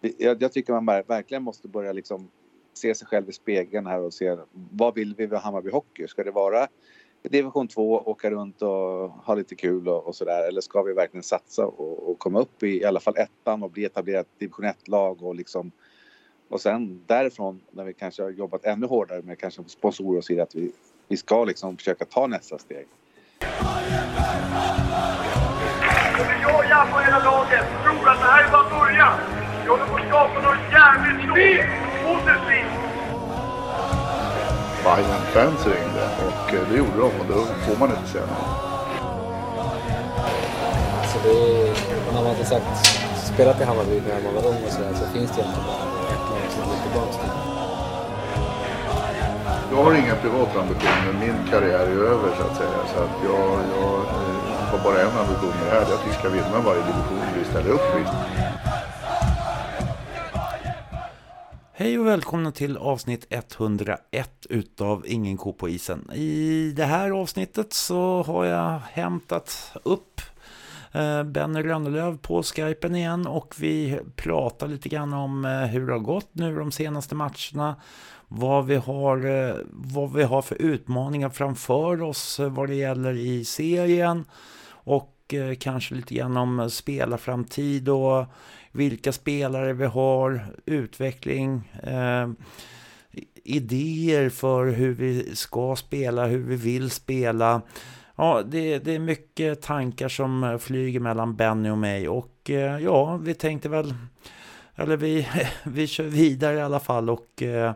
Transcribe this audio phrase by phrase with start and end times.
[0.00, 2.30] jag, jag tycker man verkligen måste börja liksom
[2.74, 6.06] se sig själv i spegeln här och se vad vill vi med Hammarby Hockey?
[6.06, 6.68] Ska det vara
[7.22, 10.48] division 2, åka runt och ha lite kul och, och sådär?
[10.48, 13.70] Eller ska vi verkligen satsa och, och, komma upp i i alla fall ettan och
[13.70, 15.72] bli etablerat division 1-lag och liksom
[16.48, 20.32] och sen därifrån när vi kanske har jobbat ännu hårdare med kanske sponsorer och så
[20.32, 20.72] vidare att vi,
[21.08, 22.86] vi ska liksom försöka ta nästa steg.
[26.42, 29.37] Jag och jag på hela laget tror att det här är bara början.
[29.68, 31.66] Vi håller på att skapa något jävligt stort,
[32.04, 32.72] positivt.
[34.84, 38.46] Bayern-fans ringde och eh, det gjorde de och då får man inte säga nej.
[41.10, 41.74] Så det är,
[42.06, 42.72] när man har sagt,
[43.34, 46.24] spelat i Hammarby när man var ung och sådär så finns det egentligen bara ett
[46.30, 47.34] lag som går tillbaka till.
[49.72, 51.12] Jag har inga privata ambitioner.
[51.24, 52.78] Min karriär är över så att säga.
[52.92, 55.84] Så att jag, jag eh, har bara en ambition med det här.
[55.86, 58.04] Det är att vi ska vinna varje division vi ställer upp i.
[61.80, 66.10] Hej och välkomna till avsnitt 101 utav Ingen ko på isen.
[66.14, 70.20] I det här avsnittet så har jag hämtat upp
[70.92, 75.92] eh, Benny Rönnelöv på Skypen igen och vi pratar lite grann om eh, hur det
[75.92, 77.76] har gått nu de senaste matcherna.
[78.28, 83.44] Vad vi har, eh, vad vi har för utmaningar framför oss vad det gäller i
[83.44, 84.24] serien
[84.70, 85.14] och
[85.58, 88.26] kanske lite grann om spelarframtid och
[88.72, 92.28] vilka spelare vi har, utveckling, eh,
[93.44, 97.62] idéer för hur vi ska spela, hur vi vill spela.
[98.16, 103.16] Ja, det, det är mycket tankar som flyger mellan Benny och mig och eh, ja,
[103.16, 103.94] vi tänkte väl,
[104.74, 105.28] eller vi,
[105.62, 107.72] vi kör vidare i alla fall och eh,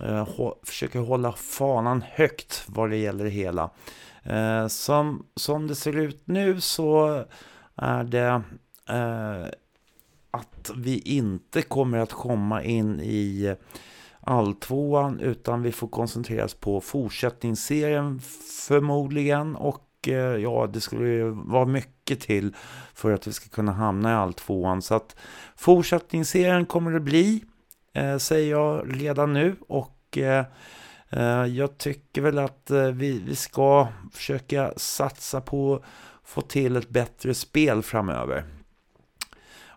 [0.00, 0.28] eh
[0.62, 3.70] försöker hålla fanan högt vad det gäller det hela.
[4.22, 7.24] Eh, som, som det ser ut nu så
[7.76, 8.42] är det
[8.88, 9.48] eh,
[10.34, 13.54] att vi inte kommer att komma in i
[14.20, 18.20] alltvåan utan vi får koncentrera oss på fortsättningsserien
[18.68, 22.54] förmodligen och eh, ja, det skulle ju vara mycket till
[22.94, 24.82] för att vi ska kunna hamna i alltvåan.
[24.82, 25.16] Så att
[25.56, 27.44] fortsättningsserien kommer det bli,
[27.92, 30.44] eh, säger jag redan nu och eh,
[31.10, 35.82] eh jag tycker väl att eh, vi, vi ska försöka satsa på att
[36.24, 38.53] få till ett bättre spel framöver.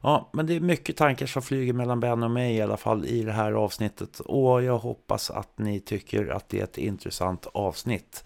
[0.08, 3.06] Ja, men det är mycket tankar som flyger mellan Ben och mig i alla fall
[3.06, 4.20] i det här avsnittet.
[4.20, 8.24] Och jag hoppas att ni tycker att det är ett intressant avsnitt.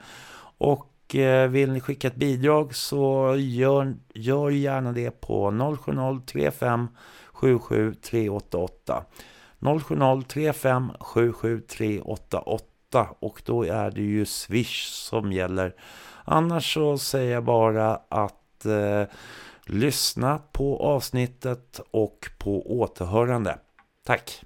[0.58, 6.86] Och eh, vill ni skicka ett bidrag så gör, gör gärna det på 070-35
[7.32, 9.04] 77 388
[9.64, 10.90] 070-35
[13.18, 15.74] och då är det ju Swish som gäller.
[16.24, 19.02] Annars så säger jag bara att eh,
[19.66, 23.58] lyssna på avsnittet och på återhörande.
[24.06, 24.44] Tack!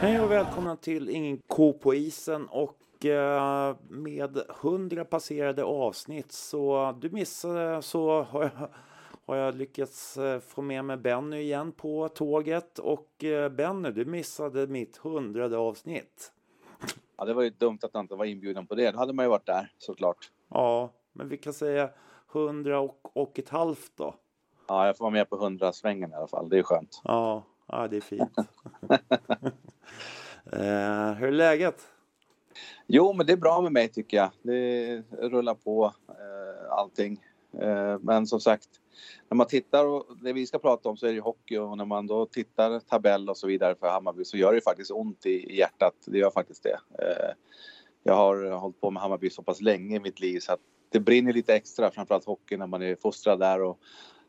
[0.00, 2.76] Hej och välkomna till Ingen ko på isen och
[3.88, 8.68] med 100 passerade avsnitt så du missade så har jag,
[9.26, 14.04] har jag lyckats eh, få med mig Benny igen på tåget och eh, Benny du
[14.04, 16.32] missade mitt hundrade avsnitt.
[17.16, 18.90] Ja det var ju dumt att jag inte var inbjuden på det.
[18.90, 20.30] Då hade man ju varit där såklart.
[20.48, 21.90] Ja, men vi kan säga
[22.32, 24.14] 100 och, och ett halvt då.
[24.68, 26.48] Ja, jag får vara med på 100 svängen i alla fall.
[26.48, 27.00] Det är skönt.
[27.04, 28.38] Ja, ja det är fint.
[30.52, 31.88] eh, hur är läget?
[32.86, 34.30] Jo, men det är bra med mig tycker jag.
[34.42, 37.20] Det rullar på eh, allting.
[37.60, 38.68] Eh, men som sagt,
[39.28, 41.84] när man tittar och det vi ska prata om så är det hockey och när
[41.84, 45.30] man då tittar tabell och så vidare för Hammarby så gör det faktiskt ont i,
[45.30, 45.94] i hjärtat.
[46.06, 46.78] Det gör faktiskt det.
[47.02, 47.34] Eh,
[48.02, 51.00] jag har hållit på med Hammarby så pass länge i mitt liv så att det
[51.00, 53.78] brinner lite extra, framförallt hockey när man är fostrad där och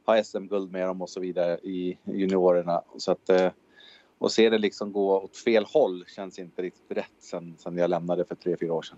[0.06, 2.82] har SM-guld med dem och så vidare i juniorerna.
[2.98, 3.52] Så att eh,
[4.18, 7.90] och se det liksom gå åt fel håll känns inte riktigt rätt sen, sen jag
[7.90, 8.98] lämnade för tre, fyra år sedan.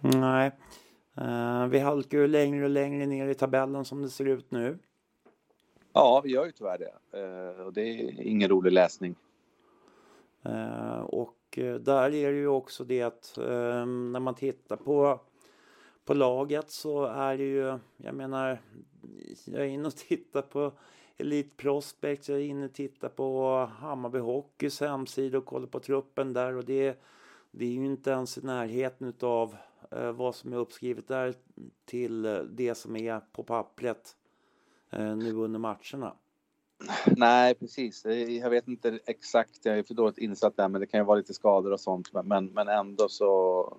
[0.00, 0.52] Nej,
[1.20, 4.78] uh, vi halkar ju längre och längre ner i tabellen som det ser ut nu.
[5.92, 7.20] Ja, vi gör ju tyvärr det.
[7.20, 9.14] Uh, och det är ingen rolig läsning.
[10.46, 11.34] Uh, och
[11.80, 15.20] där är det ju också det att när man tittar på,
[16.04, 18.60] på laget så är det ju, jag menar,
[19.44, 20.72] jag är inne och tittar på
[21.18, 22.28] Elite Prospects.
[22.28, 26.64] Jag är inne och tittar på Hammarby Hockeys hemsida och kollar på truppen där och
[26.64, 27.00] det,
[27.50, 29.56] det är ju inte ens i närheten av
[29.90, 31.34] eh, vad som är uppskrivet där
[31.84, 34.16] till eh, det som är på pappret
[34.90, 36.14] eh, nu under matcherna.
[37.06, 38.04] Nej, precis.
[38.42, 41.16] Jag vet inte exakt, jag är för dåligt insatt där, men det kan ju vara
[41.16, 42.12] lite skador och sånt.
[42.24, 43.76] Men, men ändå så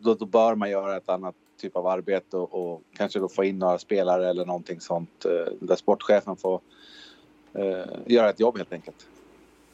[0.00, 3.44] då, då bör man göra ett annat typ av arbete och, och, kanske då få
[3.44, 6.60] in några spelare eller någonting sånt eh, där sportchefen får
[7.52, 9.08] eh, göra ett jobb helt enkelt.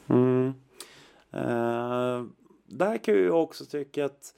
[0.07, 0.53] Mm.
[1.35, 2.25] Uh,
[2.65, 4.33] där kan jag också tycka att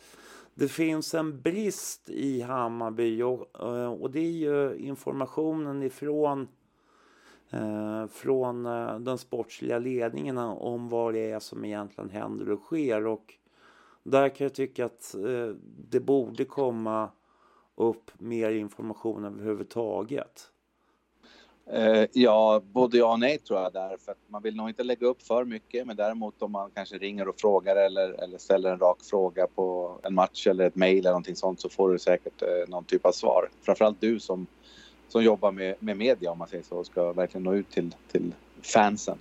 [0.54, 6.48] det finns en brist i Hammarby och, eh, och det är ju informationen ifrån
[7.50, 13.08] eh, från eh, den sportsliga ledningen om vad det är som egentligen händer och sker.
[13.08, 13.34] Och
[14.04, 15.56] där kan jag tycka att eh,
[15.90, 17.10] det borde komma
[17.78, 20.52] upp mer information överhuvudtaget.
[21.72, 23.98] Eh, ja, både ja och nej tror jag där.
[23.98, 25.88] För att man vill nog inte lägga upp för mycket.
[25.88, 30.00] Men däremot om man kanske ringer och frågar eller, eller ställer en rak fråga på
[30.04, 33.06] en match eller ett mejl eller någonting sånt så får du säkert eh, någon typ
[33.06, 33.50] av svar.
[33.62, 34.48] Framförallt du som,
[35.08, 37.96] som jobbar med, med media om man säger så och ska verkligen nå ut till,
[38.12, 39.18] till fansen.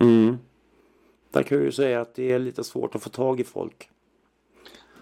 [0.00, 0.38] Mm.
[1.30, 3.90] Där kan jag ju säga att det är lite svårt att få tag i folk.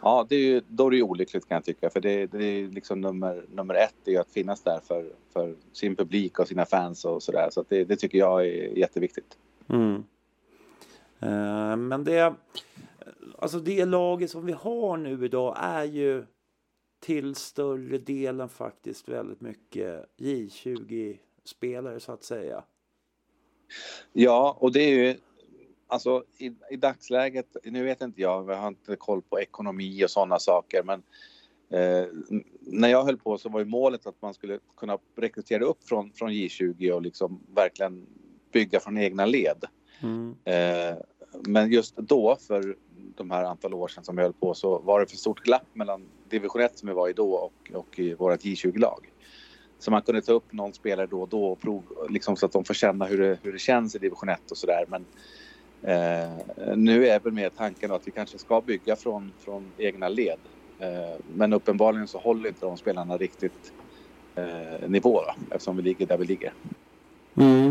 [0.03, 1.91] Ja, det är ju, då är det ju olyckligt kan jag tycka.
[1.91, 5.55] För det, det är liksom nummer, nummer ett är ju att finnas där för, för
[5.73, 7.49] sin publik och sina fans och sådär.
[7.51, 9.39] Så, så det, det, tycker jag är jätteviktigt.
[9.69, 9.95] Mm.
[11.23, 12.35] Uh, men det,
[13.39, 16.25] alltså det laget som vi har nu idag är ju
[17.01, 22.65] till större delen faktiskt väldigt mycket J20-spelare så att säga.
[24.13, 25.17] Ja, och det är ju
[25.89, 30.11] alltså i, i dagsläget, nu vet inte jag, jag har inte koll på ekonomi och
[30.11, 31.03] sådana saker, men
[31.71, 32.07] eh,
[32.61, 36.13] när jag höll på så var ju målet att man skulle kunna rekrytera upp från,
[36.13, 38.07] från J20 och liksom verkligen
[38.53, 39.65] bygga från egna led.
[40.03, 40.35] Mm.
[40.45, 40.99] Eh,
[41.33, 42.77] men just då, för
[43.17, 45.67] de här antal år sedan som jag höll på, så var det för stort glapp
[45.73, 49.13] mellan division 1 som vi var i då och, och i vårt J20-lag.
[49.79, 52.53] Så man kunde ta upp någon spelare då och då och prov, liksom så att
[52.53, 54.85] de får känna hur det, hur det känns i division 1 och sådär.
[54.89, 55.05] Men
[55.83, 60.39] Eh, nu är väl mer tanken att vi kanske ska bygga från, från egna led.
[60.79, 63.73] Eh, men uppenbarligen så håller inte de spelarna riktigt
[64.35, 66.53] eh, nivå då, eftersom vi ligger där vi ligger.
[67.35, 67.69] Mm.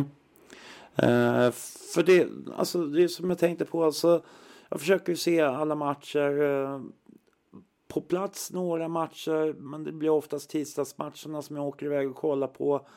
[0.95, 1.51] Eh,
[1.93, 2.27] för det,
[2.57, 4.23] alltså det som jag tänkte på, alltså,
[4.69, 6.81] jag försöker se alla matcher eh,
[7.87, 12.47] på plats några matcher, men det blir oftast tisdagsmatcherna som jag åker iväg och kollar
[12.47, 12.87] på.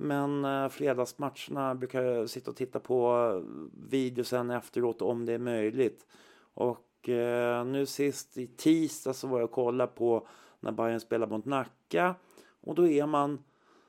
[0.00, 5.32] Men eh, fredagsmatcherna brukar jag sitta och titta på eh, video sen efteråt om det
[5.32, 6.06] är möjligt.
[6.54, 10.26] Och eh, nu sist i tisdag så var jag och kollade på
[10.60, 12.14] när Bayern spelar mot Nacka.
[12.60, 13.44] Och då är man,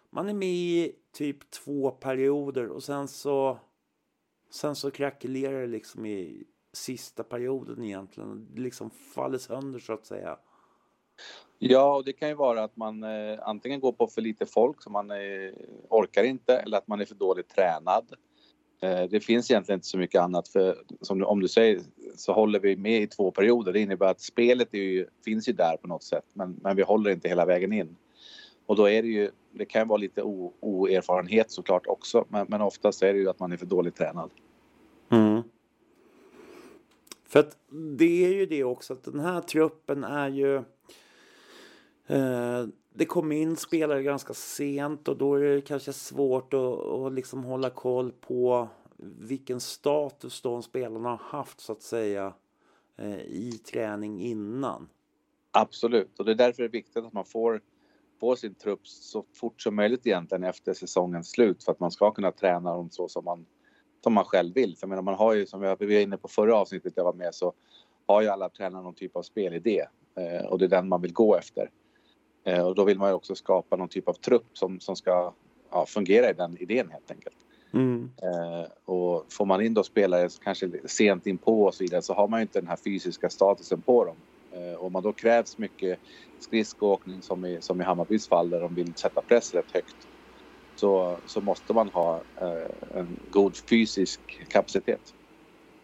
[0.09, 3.57] man är med i typ två perioder och sen så,
[4.49, 8.47] sen så krackelerar det liksom i sista perioden egentligen.
[8.51, 10.39] Det liksom faller sönder så att säga.
[11.59, 14.83] Ja, och det kan ju vara att man eh, antingen går på för lite folk
[14.83, 15.17] så man eh,
[15.89, 18.13] orkar inte eller att man är för dåligt tränad.
[18.81, 21.81] Eh, det finns egentligen inte så mycket annat för som om du säger
[22.15, 23.73] så håller vi med i två perioder.
[23.73, 27.11] Det innebär att spelet ju, finns ju där på något sätt men, men vi håller
[27.11, 27.95] inte hela vägen in.
[28.65, 32.61] Och då är det ju, det kan vara lite o, oerfarenhet såklart också men, men
[32.61, 34.29] oftast är det ju att man är för dåligt tränad.
[35.11, 35.41] Mm.
[37.27, 37.57] För att
[37.97, 40.63] det är ju det också att den här truppen är ju
[42.09, 47.13] Eh, det kom in spelare ganska sent och då är det kanske svårt att, att
[47.13, 48.67] liksom hålla koll på
[49.19, 52.33] vilken status de spelarna har haft så att säga
[52.97, 54.89] eh, i träning innan.
[55.51, 57.61] Absolut, och det är därför det är viktigt att man får,
[58.19, 62.11] på sin trupp så fort som möjligt egentligen efter säsongens slut för att man ska
[62.11, 63.45] kunna träna dem så som man,
[64.03, 64.77] som man själv vill.
[64.77, 67.35] För menar, man har ju, som vi var inne på förra avsnittet jag var med,
[67.35, 67.53] så
[68.05, 69.85] har ju alla tränare någon typ av spelidé
[70.15, 71.69] eh, och det är den man vill gå efter.
[72.49, 75.33] Eh, och då vill man också skapa någon typ av trupp som, som ska
[75.71, 77.35] ja, fungera i den idén helt enkelt.
[77.73, 78.11] Mm.
[78.23, 82.13] Eh, och får man in då spelare kanske sent in på och så vidare så
[82.13, 84.21] har man inte den här fysiska statusen på dem.
[84.55, 85.99] Eh, om man då krävs mycket
[86.39, 89.97] skridskoåkning som i, som i Hammarbys fall där de vill sätta press rätt högt
[90.75, 92.23] så, så måste man ha
[92.95, 95.01] en god fysisk kapacitet.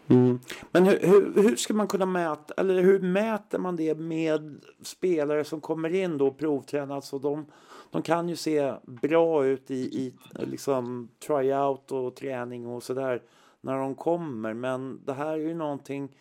[0.07, 0.39] Mm.
[0.71, 5.43] Men hur, hur, hur, ska man kunna mäta, eller hur mäter man det med spelare
[5.43, 6.95] som kommer in då och provtränar?
[6.95, 7.45] Alltså de,
[7.91, 13.21] de kan ju se bra ut i, i liksom tryout och träning och sådär
[13.61, 14.53] när de kommer.
[14.53, 16.17] Men det här är ju någonting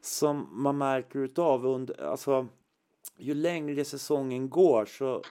[0.00, 2.46] som man märker utav under, alltså
[3.16, 5.22] ju längre säsongen går så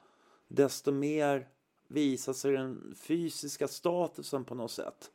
[0.48, 1.48] desto mer
[1.88, 5.12] visar sig den fysiska statusen på något sätt.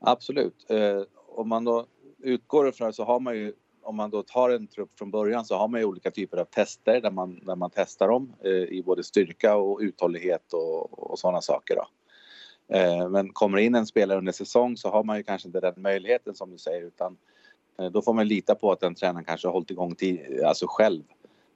[0.00, 0.70] Absolut.
[0.70, 1.86] Eh, om man då
[2.22, 5.56] utgår ifrån så har man ju om man då tar en trupp från början så
[5.56, 8.82] har man ju olika typer av tester där man, där man testar dem eh, i
[8.86, 11.76] både styrka och uthållighet och, och sådana saker.
[11.76, 11.86] Då.
[12.76, 15.82] Eh, men kommer in en spelare under säsong så har man ju kanske inte den
[15.82, 17.16] möjligheten som du säger utan
[17.78, 20.66] eh, då får man lita på att den tränaren kanske har hållit igång tid, alltså
[20.68, 21.02] själv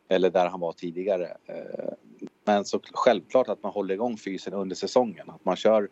[0.08, 1.36] eller där han var tidigare.
[1.46, 1.92] Eh,
[2.44, 5.88] men så självklart att man håller igång fysen under säsongen, att man kör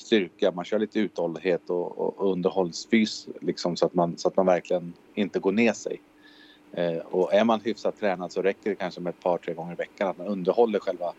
[0.00, 4.46] styrka, man kör lite uthållighet och, och underhållsfys liksom så att man, så att man
[4.46, 6.00] verkligen inte går ner sig.
[6.72, 9.72] Eh, och är man hyfsat tränad så räcker det kanske med ett par, tre gånger
[9.72, 11.12] i veckan att man underhåller själva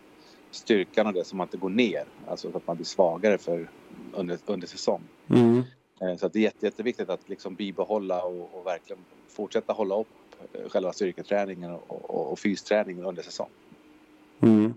[0.50, 3.70] styrkan och det så man inte går ner, alltså så att man blir svagare för
[4.12, 5.02] under, under säsong.
[5.30, 5.62] Mm.
[6.00, 10.00] Eh, så att det är jätte, jätteviktigt att liksom bibehålla och, och verkligen fortsätta hålla
[10.00, 10.08] upp
[10.52, 13.50] eh, själva styrketräningen och, och, och fysträningen under säsong.
[14.40, 14.74] Mm.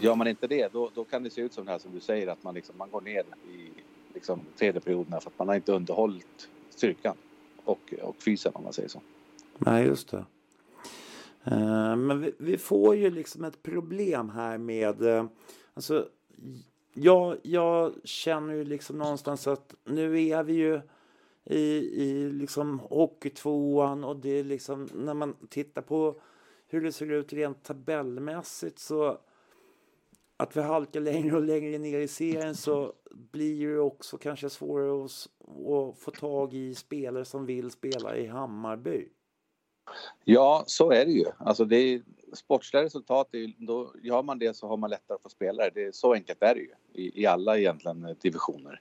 [0.00, 2.00] Gör man inte det, då, då kan det se ut som det här som du
[2.00, 3.70] säger att man, liksom, man går ner i
[4.14, 7.16] liksom, tredje perioderna för att man har inte underhållit styrkan
[7.64, 9.00] och, och fysen om man säger så.
[9.58, 10.24] Nej, just det.
[11.44, 15.02] Eh, men vi, vi, får ju liksom ett problem här med...
[15.02, 15.24] Eh,
[15.74, 16.08] alltså,
[16.94, 20.80] jag, jag känner ju liksom någonstans att nu är vi ju
[21.44, 21.62] i,
[22.02, 26.20] i liksom hockeytvåan och det är liksom när man tittar på
[26.68, 29.18] hur det ser ut rent tabellmässigt så
[30.36, 32.92] att vi halkar längre och längre ner i serien så
[33.32, 35.10] blir det också kanske svårare att,
[35.72, 39.08] att få tag i spelare som vill spela i Hammarby.
[40.24, 41.24] Ja, så är det ju.
[41.38, 42.02] Alltså det är,
[42.32, 45.70] sportsliga resultat, är, då gör man det så har man lättare att få spelare.
[45.74, 48.80] Det är, så enkelt är det ju i, i alla egentligen eh, divisioner.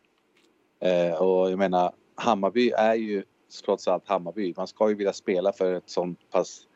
[0.79, 3.23] Eh, och jag menar, Hammarby är ju
[3.65, 4.53] trots allt Hammarby.
[4.57, 6.67] Man ska ju vilja spela för ett sånt pass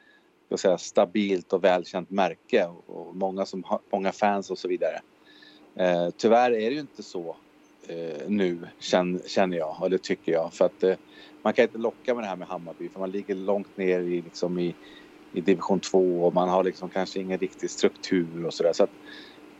[0.57, 5.01] ska säga, stabilt och välkänt märke och, och många, som, många fans och så vidare.
[5.79, 7.37] Eh, tyvärr är det ju inte så
[7.89, 10.53] eh, nu känner, känner jag, eller tycker jag.
[10.53, 10.95] För att eh,
[11.43, 14.21] man kan inte locka med det här med Hammarby för man ligger långt ner i,
[14.21, 14.77] liksom i,
[15.31, 18.73] i division 2 och man har liksom kanske ingen riktig struktur och sådär.
[18.73, 18.91] Så att,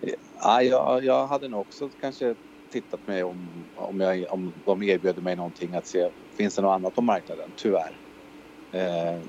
[0.08, 2.36] eh, ja, jag, jag hade nog också kanske
[2.72, 6.76] tittat mig om, om, jag, om de erbjöd mig någonting att se, finns det något
[6.76, 7.54] annat på marknaden?
[7.56, 8.00] Tyvärr.
[8.74, 9.22] Eh,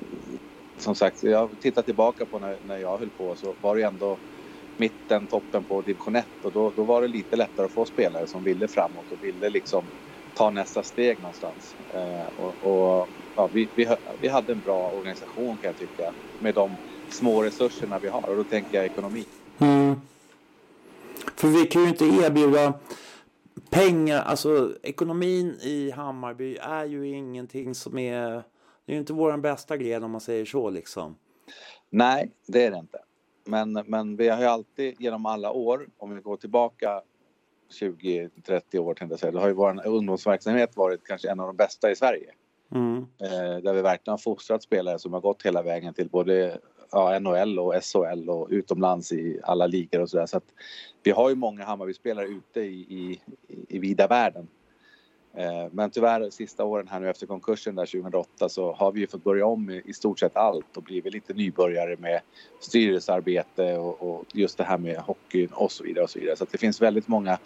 [0.80, 4.16] som sagt, jag tittar tillbaka på när, när jag höll på så var det ändå
[4.76, 8.26] mitten, toppen på division 1 och då, då var det lite lättare att få spelare
[8.26, 9.84] som ville framåt och ville liksom
[10.34, 11.74] ta nästa steg någonstans.
[11.94, 13.88] Eh, och, och ja, vi, vi,
[14.20, 16.70] vi hade en bra organisation kan jag tycka med de
[17.08, 19.24] små resurserna vi har och då tänker jag ekonomi.
[19.58, 20.00] Mm.
[21.36, 22.74] För vi kan ju inte erbjuda
[23.70, 28.42] pengar, alltså ekonomin i Hammarby är ju ingenting som är,
[28.90, 31.16] det är ju inte våran bästa gren om man säger så liksom.
[31.90, 32.98] Nej, det är det inte.
[33.44, 37.02] Men, men vi har ju alltid genom alla år, om vi går tillbaka
[37.80, 41.56] 20-30 år tänkte jag säga, då har ju vår ungdomsverksamhet varit kanske en av de
[41.56, 42.32] bästa i Sverige.
[42.72, 42.96] Mm.
[42.98, 46.58] Eh, där vi verkligen har fostrat spelare som har gått hela vägen till både
[46.92, 50.26] ja, NHL och SHL och utomlands i alla ligor och sådär.
[50.26, 50.52] Så att
[51.02, 53.20] vi har ju många Hammarby-spelare ute i, i,
[53.68, 54.48] i vida världen.
[55.34, 59.06] Eh, men tyvärr sista åren här nu efter konkursen där 2008 så har vi ju
[59.06, 62.20] fått börja om i, i stort sett allt och blivit lite nybörjare med
[62.60, 66.36] styrelsearbete och, och just det här med hockeyn och så vidare och så vidare.
[66.36, 67.38] Så att det finns väldigt många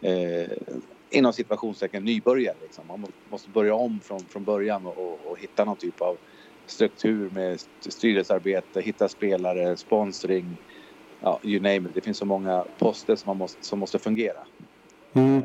[0.00, 0.50] eh,
[1.10, 2.86] inom situationstecken nybörjare liksom.
[2.86, 6.16] Man måste börja om från, från början och, och, och hitta någon typ av
[6.66, 10.56] struktur med styrelsearbete, hitta spelare, sponsring,
[11.20, 11.94] ja, you name it.
[11.94, 14.46] Det finns så många poster som, man måste, som måste fungera.
[15.12, 15.42] Mm.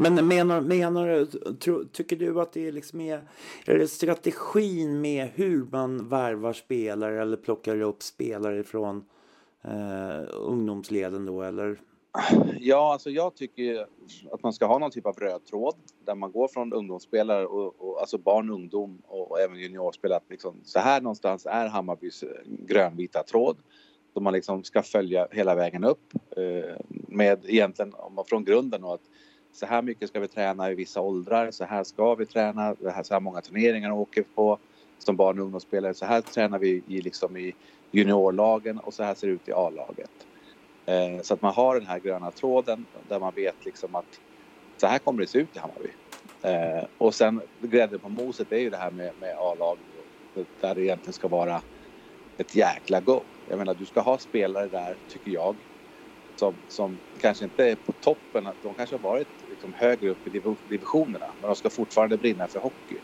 [0.00, 1.26] Men menar, menar
[1.64, 3.22] du, tycker du att det är liksom är,
[3.66, 9.04] är det strategin med hur man värvar spelare eller plockar upp spelare från
[9.64, 11.80] eh, ungdomsleden då eller?
[12.58, 13.86] Ja, alltså jag tycker
[14.32, 17.74] att man ska ha någon typ av röd tråd där man går från ungdomsspelare och,
[17.78, 20.20] och alltså barn, ungdom och, och även juniorspelare.
[20.28, 23.56] Liksom, så här någonstans är Hammarbys eh, grönvita tråd
[24.12, 28.84] som man liksom ska följa hela vägen upp eh, med egentligen om man från grunden
[28.84, 29.09] och att
[29.52, 33.14] så här mycket ska vi träna i vissa åldrar, så här ska vi träna, så
[33.14, 34.58] här många turneringar åker vi på
[34.98, 37.52] som barn och ungdomsspelare, så här tränar vi i, liksom i
[37.92, 40.10] juniorlagen och så här ser det ut i A-laget.
[40.86, 44.08] Eh, så att man har den här gröna tråden där man vet liksom att
[44.80, 45.90] så här kommer det se ut i Hammarby.
[46.44, 49.80] Eh, och sen grädden på moset är ju det här med, med A-lag
[50.60, 51.62] där det egentligen ska vara
[52.38, 53.24] ett jäkla go.
[53.44, 55.62] Jag menar du ska ha spelare där, tycker jag,
[56.40, 58.48] som, som kanske inte är på toppen.
[58.62, 60.30] De kanske har varit liksom högre upp i
[60.64, 63.00] divisionerna men de ska fortfarande brinna för hockey.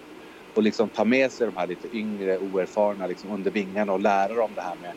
[0.55, 4.35] Och liksom ta med sig de här lite yngre, oerfarna liksom under vingarna och lära
[4.35, 4.95] dem det här med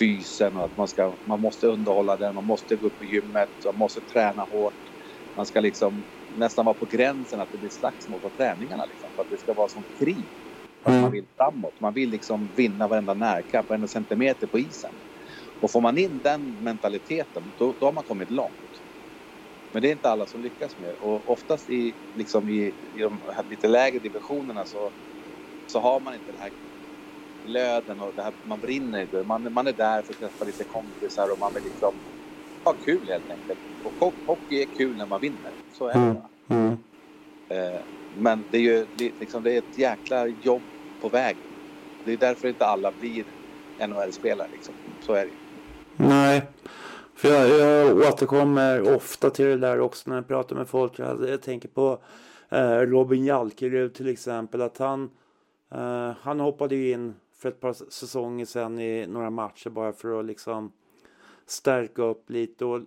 [0.00, 3.50] fysen och att man, ska, man måste underhålla den, man måste gå upp i gymmet,
[3.64, 4.92] man måste träna hårt.
[5.36, 9.22] Man ska liksom nästan vara på gränsen att det blir slagsmål på träningarna liksom, för
[9.22, 10.28] att det ska vara som krig.
[10.82, 14.94] Att man vill framåt, man vill liksom vinna varenda närkamp, varenda centimeter på isen.
[15.60, 18.84] Och får man in den mentaliteten, då, då har man kommit långt.
[19.72, 20.94] Men det är inte alla som lyckas med.
[20.94, 24.92] Och oftast i, liksom i, i de här lite lägre divisionerna så,
[25.66, 26.52] så har man inte den här
[27.44, 29.24] glöden och det här, man brinner.
[29.24, 32.00] Man, man är där för att träffa lite kompisar och man vill liksom
[32.64, 33.60] ha kul helt enkelt.
[33.82, 33.94] Och
[34.26, 35.52] hockey är kul när man vinner.
[35.70, 36.22] Så är det Mm.
[36.50, 36.78] Mm.
[37.50, 41.46] Eh, men det är ju li- liksom, det är ett jäkla jobb på vägen.
[42.04, 43.26] Det är därför inte alla blir
[43.88, 44.76] NHL-spelare liksom.
[45.00, 45.34] Så är det.
[46.02, 46.48] Nej,
[47.14, 50.98] för jag, jag återkommer ofta till det där också när jag pratar med folk.
[50.98, 51.98] Jag, jag tänker på
[52.48, 54.62] eh, Robin Jalkerud till exempel.
[54.62, 55.10] Att han,
[55.70, 60.20] eh, han hoppade ju in för ett par säsonger sedan i några matcher bara för
[60.20, 60.72] att liksom
[61.46, 62.64] stärka upp lite.
[62.64, 62.80] Och,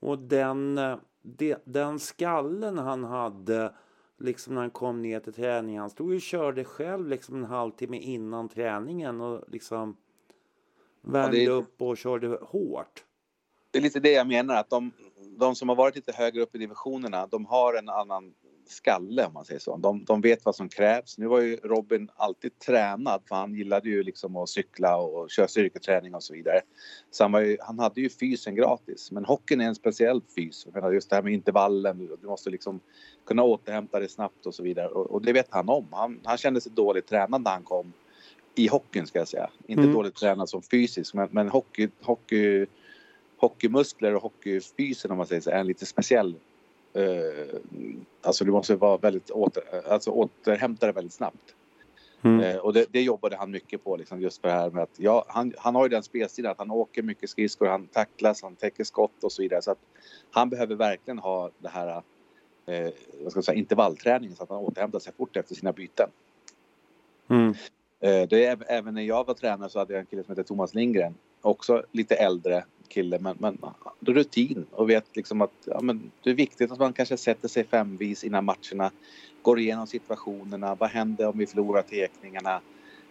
[0.00, 3.72] och den, eh, de, den skallen han hade
[4.18, 5.80] liksom när han kom ner till träningen.
[5.80, 9.96] Han stod ju och körde själv liksom en halvtimme innan träningen och liksom
[11.02, 13.04] värmde det är- upp och körde hårt.
[13.70, 14.92] Det är lite det jag menar att de,
[15.38, 18.34] de som har varit lite högre upp i divisionerna de har en annan
[18.66, 19.76] skalle om man säger så.
[19.76, 21.18] De, de vet vad som krävs.
[21.18, 25.48] Nu var ju Robin alltid tränad för han gillade ju liksom att cykla och köra
[25.48, 26.60] styrketräning och så vidare.
[27.10, 29.12] Så han, var ju, han hade ju fysen gratis.
[29.12, 30.62] Men hockeyn är en speciell fys.
[30.64, 32.08] Jag menar just det här med intervallen.
[32.20, 32.80] Du måste liksom
[33.26, 34.88] kunna återhämta dig snabbt och så vidare.
[34.88, 35.88] Och, och det vet han om.
[35.90, 37.92] Han, han kände sig dåligt tränad när han kom
[38.54, 39.50] i hockeyn ska jag säga.
[39.66, 39.94] Inte Mm.
[39.94, 42.66] dåligt tränad som fysiskt men, men hockey, hockey
[43.36, 46.34] hockeymuskler och hockeyfysen om man säger så är en lite speciell.
[46.92, 47.58] Eh,
[48.22, 51.54] alltså du måste vara väldigt åter, alltså återhämta dig väldigt snabbt.
[52.22, 52.40] Mm.
[52.40, 54.96] Eh, och det, det jobbade han mycket på liksom, just för det här med att
[54.96, 58.56] ja, han, han har ju den spelstilen att han åker mycket skridskor, han tacklas, han
[58.56, 59.62] täcker skott och så vidare.
[59.62, 59.78] Så att
[60.30, 62.02] han behöver verkligen ha det här
[62.66, 62.90] eh,
[63.22, 66.10] vad ska jag säga, intervallträningen så att han återhämtar sig fort efter sina byten.
[67.28, 67.54] Mm.
[68.02, 70.48] Eh, det är, även när jag var tränare så hade jag en kille som hette
[70.48, 71.14] Thomas Lindgren.
[71.42, 73.58] Också lite äldre kille men, men
[74.00, 77.64] rutin och vet liksom att ja, men det är viktigt att man kanske sätter sig
[77.64, 78.90] femvis innan matcherna.
[79.42, 80.74] Går igenom situationerna.
[80.74, 82.60] Vad händer om vi förlorar tekningarna?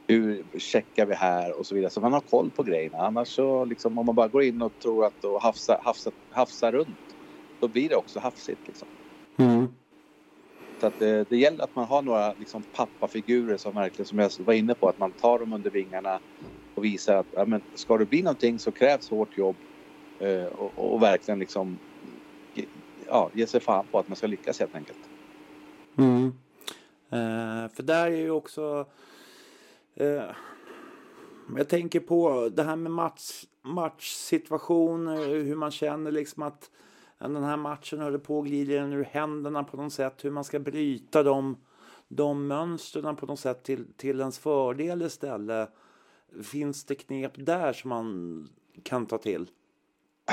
[0.07, 1.91] Hur checkar vi här och så vidare.
[1.91, 2.97] Så man har koll på grejerna.
[2.97, 6.71] Annars så liksom om man bara går in och tror att och hafsar, hafsar, hafsar
[6.71, 7.15] runt.
[7.59, 8.87] Då blir det också hafsigt liksom.
[9.37, 9.67] Mm.
[10.81, 14.31] Så att det, det gäller att man har några liksom, pappafigurer som verkligen, som jag
[14.39, 16.19] var inne på, att man tar dem under vingarna
[16.75, 19.55] och visar att ja, men, ska det bli någonting så krävs hårt jobb
[20.19, 21.77] eh, och, och verkligen liksom
[22.53, 22.65] ge,
[23.07, 24.99] ja, ge sig fan på att man ska lyckas helt enkelt.
[25.97, 26.25] Mm.
[27.09, 28.85] Eh, för där är ju också...
[29.95, 30.23] Eh,
[31.57, 36.69] jag tänker på det här med match, matchsituationer, hur man känner liksom att
[37.21, 40.25] den här matchen håller på att glida en ur händerna på något sätt.
[40.25, 41.57] Hur man ska bryta de,
[42.07, 45.69] de mönstren på något sätt till, till ens fördel istället.
[46.43, 48.49] Finns det knep där som man
[48.83, 49.49] kan ta till?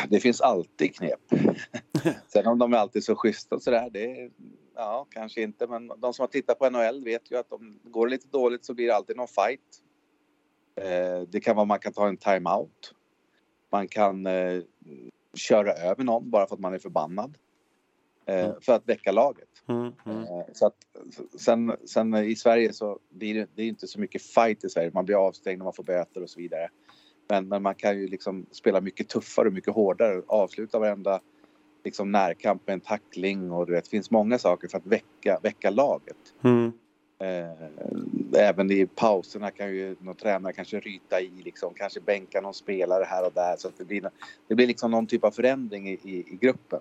[0.08, 1.20] Det finns alltid knep.
[2.26, 4.30] Sen om de är alltid så schyssta och sådär, det
[4.74, 5.66] ja kanske inte.
[5.66, 8.64] Men de som har tittat på NHL vet ju att om det går lite dåligt
[8.64, 9.82] så blir det alltid någon fight.
[10.74, 12.94] Eh, det kan vara man kan ta en timeout.
[13.70, 14.62] Man kan eh,
[15.38, 17.38] köra över någon bara för att man är förbannad.
[18.26, 18.60] Eh, Mm.
[18.60, 19.48] För att väcka laget.
[19.68, 20.76] Mm, mm, Eh, Så att,
[21.38, 24.90] sen, sen i Sverige så blir det, det är inte så mycket fight i Sverige.
[24.94, 26.68] Man blir avstängd och man får böter och så vidare.
[27.28, 30.22] Men, men man kan ju liksom spela mycket tuffare och mycket hårdare.
[30.26, 31.20] Avsluta varenda
[31.84, 35.38] liksom närkamp med en tackling och du vet, det finns många saker för att väcka,
[35.42, 36.16] väcka laget.
[37.20, 37.50] Eh,
[38.32, 43.04] även i pauserna kan ju någon tränare kanske ryta i liksom, kanske bänka någon spelare
[43.04, 44.10] här och där så att det blir,
[44.48, 46.80] det blir liksom någon typ av förändring i, i, i gruppen.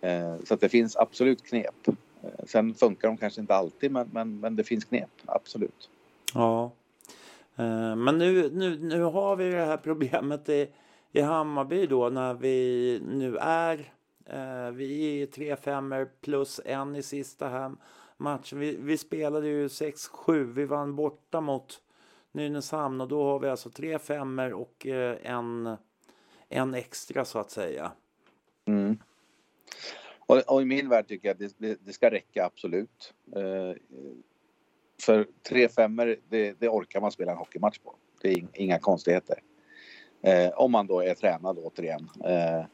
[0.00, 1.88] Eh, så att det finns absolut knep.
[1.88, 1.94] Eh,
[2.46, 5.90] sen funkar de kanske inte alltid men, men, men det finns knep, absolut.
[6.34, 6.70] Ja.
[7.96, 10.68] Men nu, nu, nu har vi det här problemet i,
[11.12, 13.92] i Hammarby då när vi nu är
[14.72, 17.72] vi är tre femmer plus en i sista här
[18.16, 18.52] match.
[18.52, 20.52] Vi, vi spelade ju 6-7.
[20.52, 21.80] Vi vann borta mot
[22.32, 25.76] Nynäshamn och då har vi alltså tre femmer och eh, en,
[26.48, 27.92] en extra så att säga.
[28.64, 28.98] Mm.
[30.26, 33.14] Och, och i min värld tycker jag att det, det, det ska räcka absolut.
[33.36, 33.76] Eh,
[35.02, 37.94] för tre femmor, det, det orkar man spela en hockeymatch på.
[38.22, 39.42] Det är inga konstigheter.
[40.22, 42.08] Eh, om man då är tränad återigen.
[42.24, 42.64] Eh,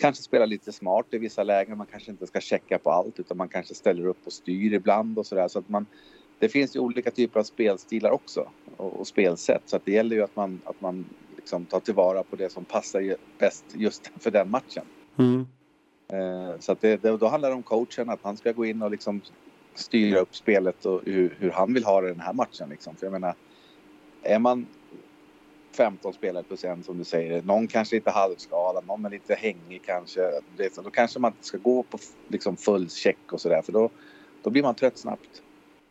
[0.00, 1.78] kanske spela lite smart i vissa lägen.
[1.78, 5.18] Man kanske inte ska checka på allt utan man kanske ställer upp och styr ibland
[5.18, 5.48] och sådär.
[5.48, 5.86] Så att man,
[6.38, 9.62] det finns ju olika typer av spelstilar också och, och spelsätt.
[9.66, 11.04] Så att det gäller ju att man, att man
[11.36, 14.84] liksom tar tillvara på det som passar bäst just för den matchen.
[15.18, 15.46] Mm.
[16.12, 18.82] Eh, Så att det, det, då handlar det om coachen, att han ska gå in
[18.82, 19.20] och liksom
[19.74, 22.68] styra upp spelet och hur, hur han vill ha det den här matchen.
[22.68, 22.96] Liksom.
[22.96, 23.34] För jag menar,
[24.22, 24.66] är man,
[25.72, 27.42] 15 spelare plus en som du säger.
[27.42, 30.20] Någon kanske lite halvskadad, någon är lite hängig kanske.
[30.56, 33.90] Det, då kanske man inte ska gå på liksom full check och sådär för då,
[34.42, 35.42] då blir man trött snabbt.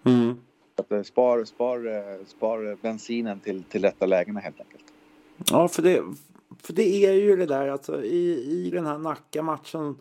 [0.05, 0.37] Mm.
[0.75, 4.83] Att, eh, spar, spar, eh, spar bensinen till, till rätta lägena helt enkelt.
[5.51, 6.03] Ja, för det,
[6.57, 9.95] för det är ju det där alltså i, i den här Nacka-matchen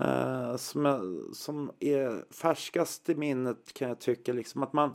[0.00, 4.94] eh, som, är, som är färskast i minnet kan jag tycka liksom att man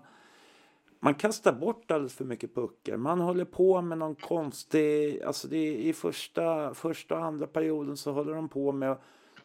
[0.99, 2.97] man kastar bort alldeles för mycket puckar.
[2.97, 7.97] Man håller på med någon konstig, alltså det är i första, första och andra perioden
[7.97, 8.97] så håller de på med,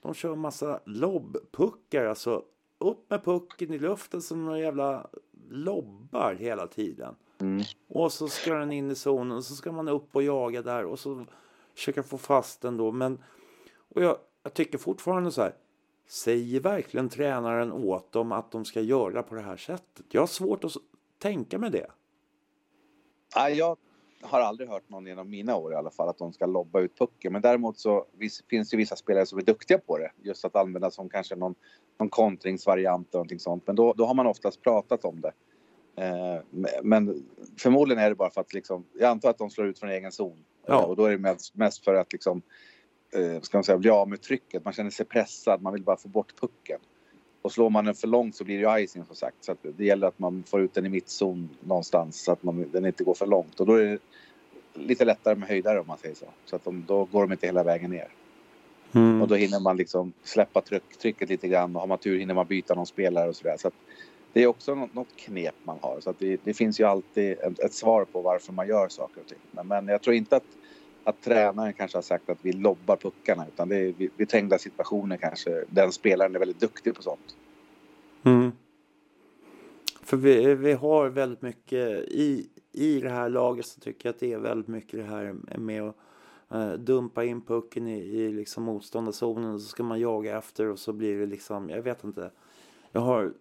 [0.02, 2.42] de kör massa lobbpuckar, alltså
[2.78, 5.06] upp med pucken i luften som några jävla
[5.50, 7.14] lobbar hela tiden.
[7.38, 7.62] Mm.
[7.88, 10.84] Och så ska den in i zonen och så ska man upp och jaga där
[10.84, 11.24] och så
[11.74, 12.92] försöka få fast den då.
[12.92, 13.18] Men,
[13.94, 15.54] och jag, jag tycker fortfarande så här,
[16.06, 20.06] säger verkligen tränaren åt dem att de ska göra på det här sättet?
[20.08, 20.76] Jag har svårt att
[21.22, 21.87] tänka mig det.
[23.37, 23.76] Nej, jag
[24.22, 26.98] har aldrig hört någon genom mina år i alla fall att de ska lobba ut
[26.98, 27.32] pucken.
[27.32, 28.06] Men däremot så
[28.50, 30.12] finns det vissa spelare som är duktiga på det.
[30.22, 31.54] Just att använda som kanske någon,
[31.98, 33.66] någon kontringsvariant och någonting sånt.
[33.66, 35.32] Men då, då har man oftast pratat om det.
[35.96, 37.24] Eh, men
[37.58, 40.12] förmodligen är det bara för att liksom, jag antar att de slår ut från egen
[40.12, 40.44] zon.
[40.66, 40.85] Ja.
[40.85, 42.42] Och då är det mest, mest för att liksom,
[43.16, 44.64] eh, ska man säga, bli av med trycket.
[44.64, 46.80] Man känner sig pressad, man vill bara få bort pucken.
[47.42, 49.37] Och slår man den för långt så blir det ju icing som sagt.
[49.40, 52.87] Så det gäller att man får ut den i mittzon någonstans så att man, den
[52.87, 53.61] inte går för långt.
[53.61, 53.98] Och då är det
[54.74, 56.26] lite lättare med höjdare om man säger så.
[56.44, 58.09] Så att de, då går de inte hela vägen ner.
[58.94, 59.22] Mm.
[59.22, 62.35] Och då hinner man liksom släppa tryck, trycket lite grann och har man tur hinner
[62.35, 63.57] man byta någon spelare och sådär.
[63.59, 63.70] Så
[64.33, 66.00] det är också något, något knep man har.
[66.00, 69.26] Så det, det finns ju alltid ett, ett, svar på varför man gör saker och
[69.26, 69.38] ting.
[69.50, 70.44] Men, men jag tror inte att,
[71.04, 75.16] att tränaren kanske har sagt att vi lobbar puckarna utan det är vid, trängda situationer
[75.16, 77.36] kanske den spelaren är väldigt duktig på sånt.
[78.22, 78.52] Mm.
[80.02, 84.20] För vi, vi har väldigt mycket i, i det här laget så tycker jag att
[84.20, 85.96] det är väldigt mycket det här med att
[86.54, 90.78] uh, dumpa in pucken i, i liksom motståndarzonen och så ska man jaga efter och
[90.78, 92.30] så blir det liksom, jag vet inte.
[92.92, 93.32] Jag har,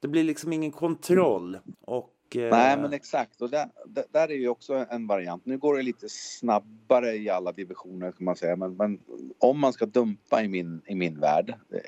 [0.00, 3.68] det blir liksom ingen kontroll och uh, Nej men exakt och där,
[4.10, 5.46] där, är ju också en variant.
[5.46, 9.00] Nu går det lite snabbare i alla divisioner kan man säga men, men
[9.38, 11.80] om man ska dumpa i min, i min värld eh,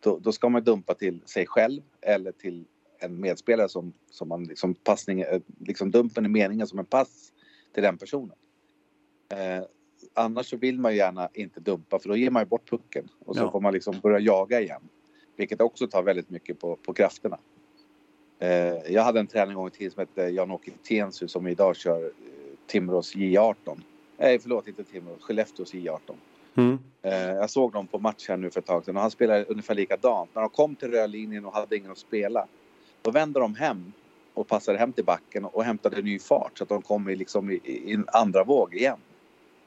[0.00, 2.64] då, då ska man dumpa till sig själv eller till
[2.98, 5.24] en medspelare som, som man liksom passning,
[5.58, 7.32] liksom dumpen i meningen som en pass
[7.74, 8.36] till den personen.
[9.32, 9.64] Eh,
[10.14, 13.08] annars så vill man ju gärna inte dumpa för då ger man ju bort pucken
[13.24, 13.50] och så Ja.
[13.50, 14.82] får man liksom börja jaga igen.
[15.36, 17.38] Vilket också tar väldigt mycket på, på krafterna.
[18.42, 21.76] Eh, jag hade en tränare en gång i tiden som hette Jan-Åke Tensu som idag
[21.76, 22.10] kör eh,
[22.66, 23.54] Timrås J18.
[24.16, 25.98] Nej förlåt inte Timrås, Skellefteås J18.
[26.56, 29.10] mm, Eh, jag såg dem på match här nu för ett tag sedan och han
[29.10, 30.30] spelade ungefär likadant.
[30.34, 32.46] När de kom till rödlinjen och hade ingen att spela.
[33.02, 33.92] Då vände de hem
[34.34, 37.50] och passade hem till backen och hämtade ny fart så att de kom i, liksom
[37.50, 38.98] i, i en andra våg igen.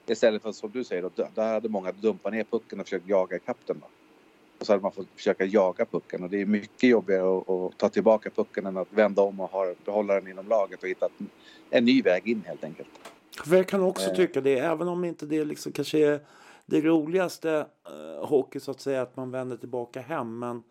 [0.08, 3.36] Istället för som du säger, då, där hade många dumpat ner pucken och försökt jaga
[3.36, 3.80] ikapp den.
[3.80, 3.88] Då.
[4.60, 7.78] Och så hade man fått försöka jaga pucken och det är mycket jobbigare att, att
[7.78, 11.10] ta tillbaka pucken än att vända om och ha, behålla den inom laget och hitta
[11.70, 12.90] en, ny väg in helt enkelt.
[13.46, 14.16] För jag kan också Eh.
[14.16, 16.20] tycka det, även om inte det liksom kanske är
[16.66, 17.66] det roligaste
[18.20, 20.40] uh, hockey så att säga, att man vänder tillbaka hem.
[20.40, 20.64] Men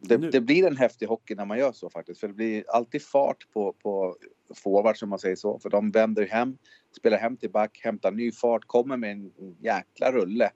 [0.00, 2.20] Det, det blir en häftig hockey när man gör så faktiskt.
[2.20, 4.16] För det blir alltid fart på, på
[4.54, 5.58] forwards om man säger så.
[5.58, 6.58] För de vänder hem,
[6.96, 10.50] spelar hem till back, hämtar ny fart, kommer med en jäkla rulle.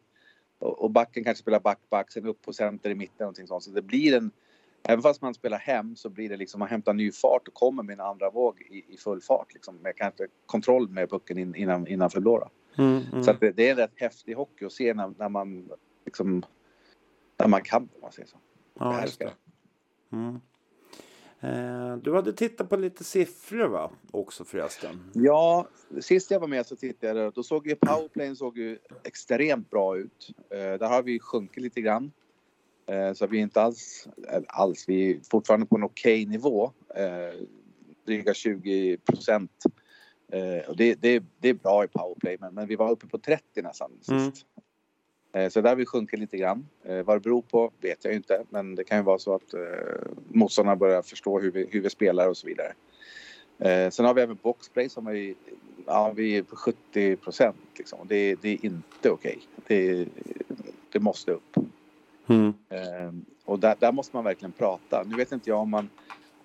[0.59, 3.63] Och, och backen kanske spelar back-back, sen upp på center i mitten och någonting sånt.
[3.65, 4.31] Så det blir en...
[4.83, 7.83] Även fast man spelar hem så blir det liksom man hämtar ny fart och kommer
[7.83, 9.55] med en andra våg i, i full fart.
[9.55, 12.49] Liksom, med kanske kontroll med pucken in, innan, innanför blå.
[12.79, 13.25] mm, mm.
[13.25, 15.71] Så det, det är en rätt häftig hockey att se när, när man
[16.05, 16.43] liksom...
[17.37, 18.37] När man kan om man säger så.
[18.79, 19.33] ja, just det.
[20.13, 20.41] Mm.
[21.41, 23.91] Eh, du hade tittat på lite siffror va?
[24.11, 25.01] Också förresten.
[25.13, 25.69] Ja,
[26.01, 27.33] sist jag var med så tittade jag.
[27.33, 30.31] Då såg ju powerplayen såg ju extremt bra ut.
[30.51, 32.13] Eh, där har vi sjunkit lite grann.
[32.87, 34.09] Eh, så vi är inte alls,
[34.47, 36.73] alls, vi är fortfarande på en okej nivå.
[36.95, 37.47] Eh,
[38.07, 39.51] dryga 20 procent.
[40.77, 43.91] Det, det, det är bra i powerplay, men, men vi var uppe på 30 nästan
[44.01, 44.11] sist.
[44.11, 44.33] Mm.
[45.33, 46.67] Eh, så där har vi sjunkit lite grann.
[46.85, 49.55] Eh, vad det beror på vet jag inte, men det kan ju vara så att
[49.55, 49.61] eh,
[50.29, 52.73] motståndarna börjar förstå hur vi, hur vi spelar och så vidare.
[53.91, 55.35] Sen har vi även boxplay som är,
[55.87, 57.57] ja, vi är på 70 procent.
[57.79, 57.99] Liksom.
[58.09, 59.39] Det, det är inte okej.
[59.67, 60.07] Det,
[60.93, 61.57] det måste upp.
[62.27, 62.55] Mm.
[63.45, 65.05] Och där, där måste man verkligen prata.
[65.07, 65.91] Nu vet inte jag om man,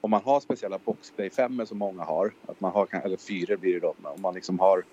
[0.02, 2.34] om man har speciella boxplay 5 som många har.
[2.46, 3.94] Att man har, eller fyra blir det då.
[4.04, 4.84] Om man liksom har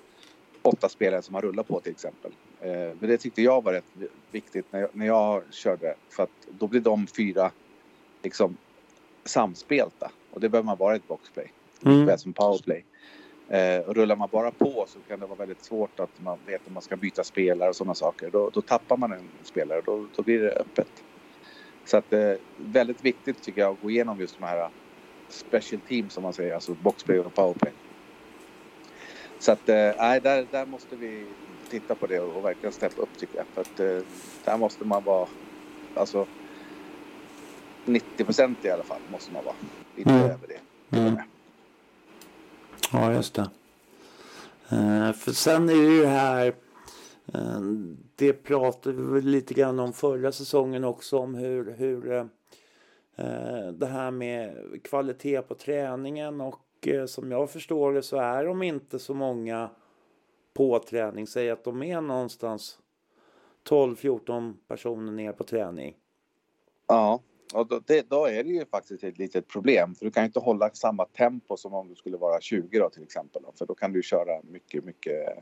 [0.63, 2.33] åtta spelare som har rullat på till exempel.
[2.61, 3.85] Eh, men det tyckte jag var rätt
[4.31, 5.95] viktigt när jag, när jag körde.
[6.09, 7.51] För att då blir de fyra
[8.23, 8.57] liksom
[9.25, 10.11] samspelta.
[10.31, 11.53] Och det behöver man vara i ett boxplay.
[11.85, 12.19] Mm.
[12.19, 12.85] Som powerplay.
[13.49, 16.67] Eh, och rullar man bara på så kan det vara väldigt svårt att man vet
[16.67, 18.31] om man ska byta spelare och sådana saker.
[18.31, 21.05] Då, då tappar man en spelare, då, då blir det öppet.
[21.85, 24.69] Så att eh, väldigt viktigt tycker jag att gå igenom just de här
[25.29, 27.73] special teams som man säger, alltså boxplay och powerplay.
[29.41, 31.27] Så att, eh, nej, där, där måste vi
[31.71, 33.47] titta på det och, verkligen steppa upp tycker jag.
[33.47, 34.07] För att eh,
[34.45, 35.29] där måste man vara,
[35.95, 36.27] alltså
[37.85, 39.55] 90 procent i alla fall måste man vara.
[39.97, 40.25] Inte Mm.
[40.25, 40.97] över det.
[40.99, 41.17] Mm.
[42.93, 43.51] Ja, just det.
[44.71, 46.47] Eh, för sen är det ju här,
[47.35, 47.61] eh,
[48.17, 52.25] det pratade vi lite grann om förra säsongen också om hur, hur eh,
[53.73, 56.61] det här med kvalitet på träningen och
[57.07, 59.71] som jag förstår det så är de inte så många
[60.55, 61.27] på träning.
[61.27, 62.79] Säg att de är någonstans
[63.69, 65.97] 12-14 personer ner på träning.
[66.87, 67.21] Ja,
[67.55, 69.95] och då, det, då är det ju faktiskt ett litet problem.
[69.95, 73.03] För du kan inte hålla samma tempo som om du skulle vara 20 då till
[73.03, 73.43] exempel.
[73.43, 75.39] Då, för då kan du köra mycket, mycket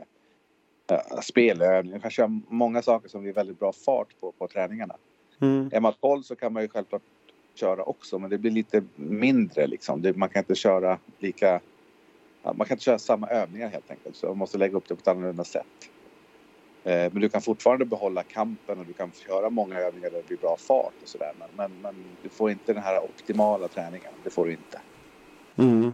[0.91, 1.97] äh, spelövningar.
[1.97, 4.97] Du kan köra många saker som blir väldigt bra fart på, på träningarna.
[5.41, 5.71] Mm.
[5.73, 7.03] Är man 12 så kan man ju självklart
[7.59, 10.03] köra också men det blir lite mindre liksom.
[10.03, 11.61] Det, man kan inte köra lika...
[12.43, 14.17] Man kan inte köra samma övningar helt enkelt.
[14.17, 15.91] Så man måste lägga upp det på ett annorlunda sätt.
[16.85, 20.27] Eh, men du kan fortfarande behålla kampen och du kan köra många övningar där det
[20.27, 21.33] blir bra fart och sådär.
[21.39, 24.13] Men, men, men du får inte den här optimala träningen.
[24.25, 24.81] Det får du inte.
[25.57, 25.93] Mm.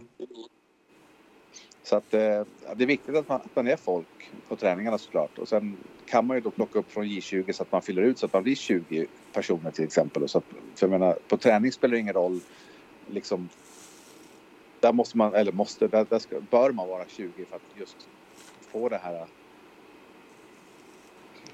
[1.85, 2.43] Så att eh,
[2.75, 4.07] det är viktigt att man, att man är folk
[4.49, 5.37] på träningarna såklart.
[5.37, 8.19] Och sen kan man ju då plocka upp från J20 så att man fyller ut
[8.19, 10.29] så att man blir 20 personer till exempel.
[10.29, 10.45] Så att,
[10.79, 12.39] för jag menar, på träning spelar det ingen roll
[13.07, 13.49] liksom.
[14.79, 17.97] Där måste man, eller måste, där, där ska, bör man vara 20 för att just
[18.71, 19.27] få det här.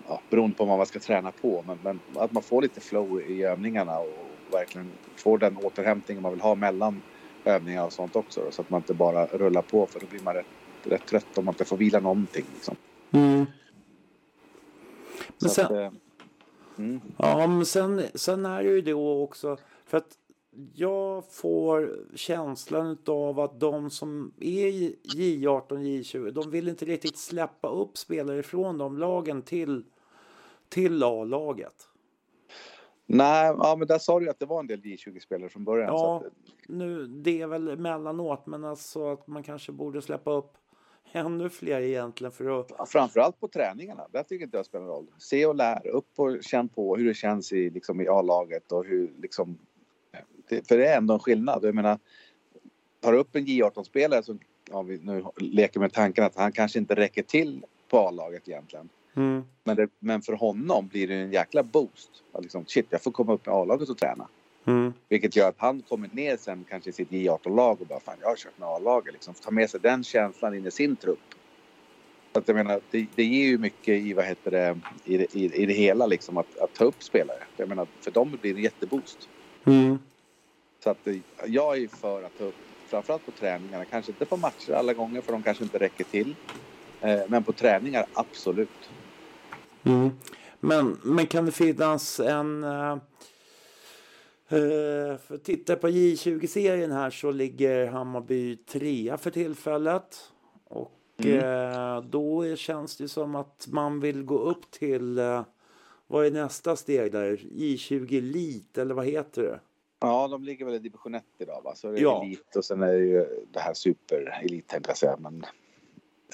[0.08, 1.64] Ja, beroende på vad man ska träna på.
[1.68, 6.32] Men, men att man får lite flow i övningarna och verkligen får den återhämtning man
[6.32, 7.02] vill ha mellan
[7.46, 8.42] övningar och sånt också.
[8.46, 10.46] Då, så att man inte bara rullar på för då blir man rätt,
[10.84, 12.46] rätt trött om man inte får vila någonting.
[12.54, 12.76] Liksom.
[13.12, 13.46] Mm.
[15.38, 15.92] Men sen, att, eh,
[16.78, 17.02] mm.
[17.18, 20.18] Ja, men sen, sen är det ju då också för att
[20.74, 27.18] jag får känslan av att de som är i J18, J20, de vill inte riktigt
[27.18, 29.84] släppa upp spelare från de lagen till,
[30.70, 31.88] till A-laget.
[33.14, 35.88] Nej, ja, men där sa du att det var en del J20-spelare från början.
[35.88, 36.34] Ja, att,
[36.68, 40.58] nu, det är väl emellanåt, men alltså att man kanske borde släppa upp
[41.12, 42.72] ännu fler egentligen för att...
[42.78, 44.08] ja, framförallt på träningarna.
[44.12, 45.08] Där tycker inte jag spelar roll.
[45.18, 45.88] Se och lär.
[45.88, 49.58] Upp och känn på hur det känns i, liksom, i A-laget och hur liksom...
[50.50, 51.64] Det, för det är ändå en skillnad.
[51.64, 52.00] Jag menar,
[53.00, 54.40] tar upp en J18-spelare som
[54.72, 58.90] ja, vi nu leker med tanken att han kanske inte räcker till på A-laget egentligen.
[59.16, 62.12] Mm, Men, det, men för honom blir det en jäkla boost.
[62.34, 64.30] Att liksom, shit, jag får komma upp med A-laget och träna.
[64.68, 68.18] mm, Vilket gör att han kommer ner sen kanske i sitt J18-lag och bara fan
[68.22, 69.14] jag har kört med A-laget.
[69.14, 71.20] Liksom, ta med sig den känslan in i sin trupp.
[72.34, 75.36] Så att jag menar, det, det ger ju mycket i, vad heter det, i, det,
[75.36, 77.44] i, i det hela liksom att, att ta upp spelare.
[77.58, 79.30] Jag menar, för dem blir det en jätteboost.
[79.68, 79.98] mm,
[80.84, 81.16] Så att eh,
[81.48, 82.56] jag är för att ta upp,
[82.90, 86.36] framförallt på träningarna, kanske inte på matcher alla gånger för de kanske inte räcker till.
[87.02, 88.94] Eh, men på träningar, absolut.
[89.84, 90.10] Mm.
[90.60, 92.64] Men, men kan det finnas en...
[92.64, 92.98] Uh,
[95.18, 100.18] för titta på J20-serien här så ligger Hammarby trea för tillfället.
[100.64, 101.38] Och Mm.
[101.40, 105.18] eh, då är, känns det som att man vill gå upp till...
[105.18, 105.44] eh,
[106.08, 107.36] vad är nästa steg där?
[107.38, 109.60] J20 Elite eller vad heter det?
[110.00, 111.76] Ja, de ligger väl i division 1 idag va?
[111.76, 112.24] Så är det Ja.
[112.24, 115.18] elit och sen är det ju det här superelit tänkte jag säga.
[115.20, 115.46] Men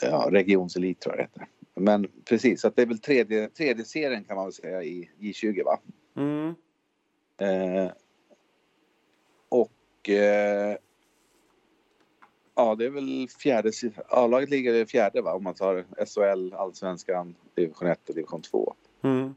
[0.01, 1.47] ja, regionselit tror jag det heter.
[1.79, 5.09] Men precis, så att det är väl tredje, tredje serien kan man väl säga i
[5.19, 5.79] J20 va?
[6.15, 6.55] Mm.
[7.37, 7.91] Eh,
[9.49, 10.77] och eh,
[12.55, 13.71] ja, det är väl fjärde.
[14.09, 15.33] A-laget ligger i fjärde va?
[15.33, 18.75] Om man tar SHL, Allsvenskan, division 1 och division 2.
[19.01, 19.35] Mm.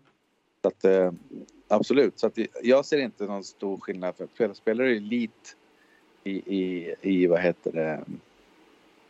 [0.62, 1.12] Så att, eh,
[1.68, 4.16] absolut, så att jag ser inte någon stor skillnad.
[4.16, 5.56] För spelar, spelar du elit
[6.24, 8.04] i, i, i, vad heter det,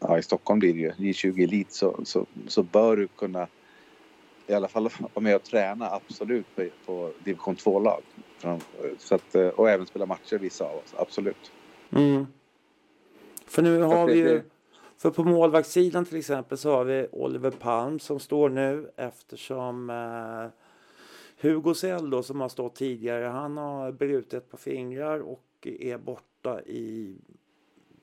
[0.01, 3.47] ja i Stockholm blir det ju, J20 elit så, så, så bör du kunna
[4.47, 4.83] i alla fall
[5.15, 8.03] vara med och träna absolut på, på division 2-lag.
[8.39, 8.61] Från-
[8.99, 11.53] Så att, eh, och även spela matcher vissa av oss, absolut.
[11.93, 12.27] Mm.
[13.47, 14.43] För nu har det- vi ju...
[14.97, 20.51] För på målvaktssidan till exempel så har vi Oliver Palm som står nu eftersom eh,
[21.49, 26.61] Hugo Sell då som har stått tidigare han har brutit par fingrar och är borta
[26.63, 27.17] i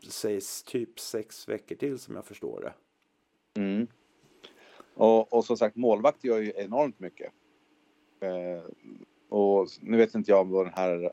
[0.03, 2.73] sägs typ sex veckor till som jag förstår det.
[3.61, 3.87] Mm.
[4.93, 7.31] Och, och som sagt, målvakt gör ju enormt mycket.
[8.19, 8.63] Eh,
[9.29, 11.11] och nu vet inte jag om den här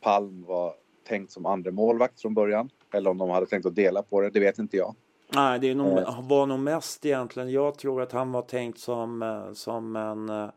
[0.00, 2.70] Palm var tänkt som andra målvakt från början.
[2.92, 4.94] Eller om de hade tänkt att dela på det, det vet inte jag.
[5.34, 6.28] Nej, det nog, Eh.
[6.28, 7.50] var nog mest egentligen.
[7.50, 10.50] Jag tror att han var tänkt som, eh, som en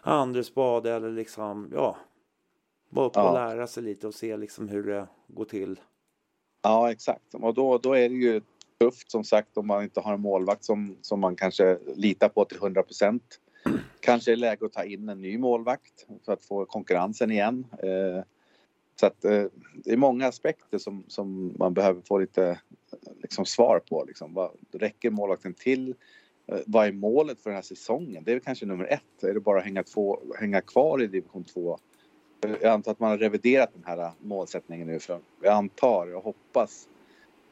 [0.00, 1.96] Anders Bade eller liksom, ja,
[2.90, 3.28] bara på Ja.
[3.28, 5.80] att lära sig lite och se liksom hur det går till.
[6.62, 7.34] Ja, exakt.
[7.34, 8.40] Och då, då är det ju
[8.80, 12.44] tufft som sagt om man inte har en målvakt som, som man kanske litar på
[12.44, 13.40] till 100 procent.
[14.00, 17.66] Kanske är det läge att ta in en ny målvakt för att få konkurrensen igen.
[17.72, 18.24] Eh,
[19.00, 19.44] så att eh,
[19.74, 22.60] det är många aspekter som, som man behöver få lite
[23.22, 24.04] liksom, svar på.
[24.04, 24.34] Liksom.
[24.34, 25.94] Vad, räcker målvakten till?
[26.46, 28.24] Eh, vad är målet för den här säsongen?
[28.24, 29.22] Det är väl kanske nummer ett.
[29.22, 31.78] Är det bara att hänga, två, hänga kvar i division 2?
[32.42, 35.00] Jag antar att man har reviderat den här målsättningen nu.
[35.00, 36.88] För jag antar, och hoppas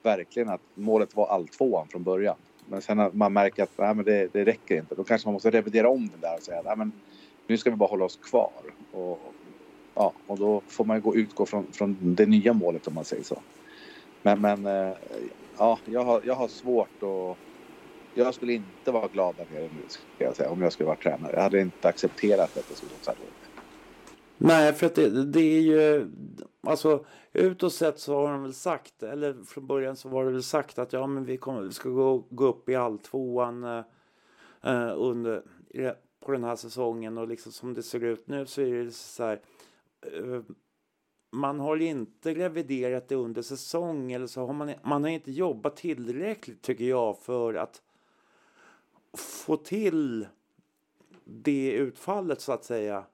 [0.03, 2.39] verkligen att målet var all tvåan från början.
[2.67, 4.95] Men sen när man märker att nej, men det, det räcker inte.
[4.95, 7.03] Då kanske man måste revidera om den där och säga nej, men
[7.49, 8.75] nu ska vi bara hålla oss kvar.
[8.91, 9.37] Och,
[9.95, 13.25] ja, och då får man gå, utgå från, från det nya målet om man säger
[13.25, 13.45] så.
[14.25, 14.97] Men, men eh,
[15.59, 17.39] ja, jag har, jag har svårt att...
[18.15, 20.97] Jag skulle inte vara glad där nere nu, ska jag säga, om jag skulle vara
[20.99, 21.33] tränare.
[21.37, 23.50] Jag hade inte accepterat att det skulle gå så här dåligt.
[24.43, 26.11] Nej, för att det, det är ju,
[26.61, 30.43] alltså utåt sett så har de väl sagt, eller från början så var det väl
[30.43, 33.85] sagt att ja men vi, kommer, vi ska gå, gå upp i alltvåan eh,
[34.63, 35.43] eh, under,
[36.21, 39.25] på den här säsongen och liksom som det ser ut nu så är det så
[39.25, 39.41] här,
[40.03, 40.43] eh,
[41.31, 45.77] man har inte reviderat det under säsong eller så har man, man har inte jobbat
[45.77, 47.83] tillräckligt tycker jag för att
[49.17, 50.27] få till
[51.25, 53.05] det utfallet så att säga.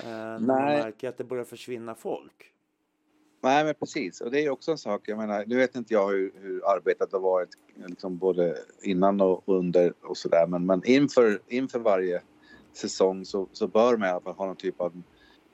[0.00, 2.52] Eh, när man märker att det börjar försvinna folk.
[3.42, 4.20] Nej, men precis.
[4.20, 5.00] Och det är också en sak.
[5.04, 7.48] Jag menar, nu vet inte jag hur, hur arbetet har varit
[7.86, 10.46] liksom både innan och under och sådär.
[10.46, 12.22] Men, men inför, inför varje
[12.72, 15.02] säsong så, så bör man i alla fall ha någon typ av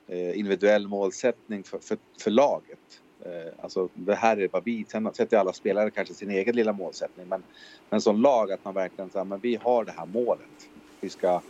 [0.07, 3.01] eh, individuell målsättning för, för, för laget.
[3.25, 6.73] Eh, alltså det här är vad vi, sen sätter alla spelare kanske sin egen lilla
[6.73, 7.27] målsättning.
[7.27, 7.43] Men,
[7.89, 10.69] men som lag att man verkligen säger men vi har det här målet.
[11.01, 11.41] Vi ska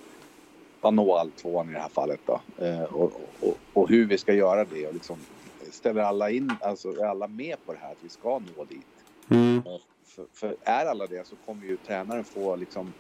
[0.81, 2.41] ja, nå all tvåan i det här fallet då.
[2.57, 5.17] Eh, och, och, och hur vi ska göra det och liksom
[5.71, 8.87] ställer alla in, alltså är alla med på det här att vi ska nå dit?
[10.05, 12.93] För, för är alla det så kommer ju tränaren få liksom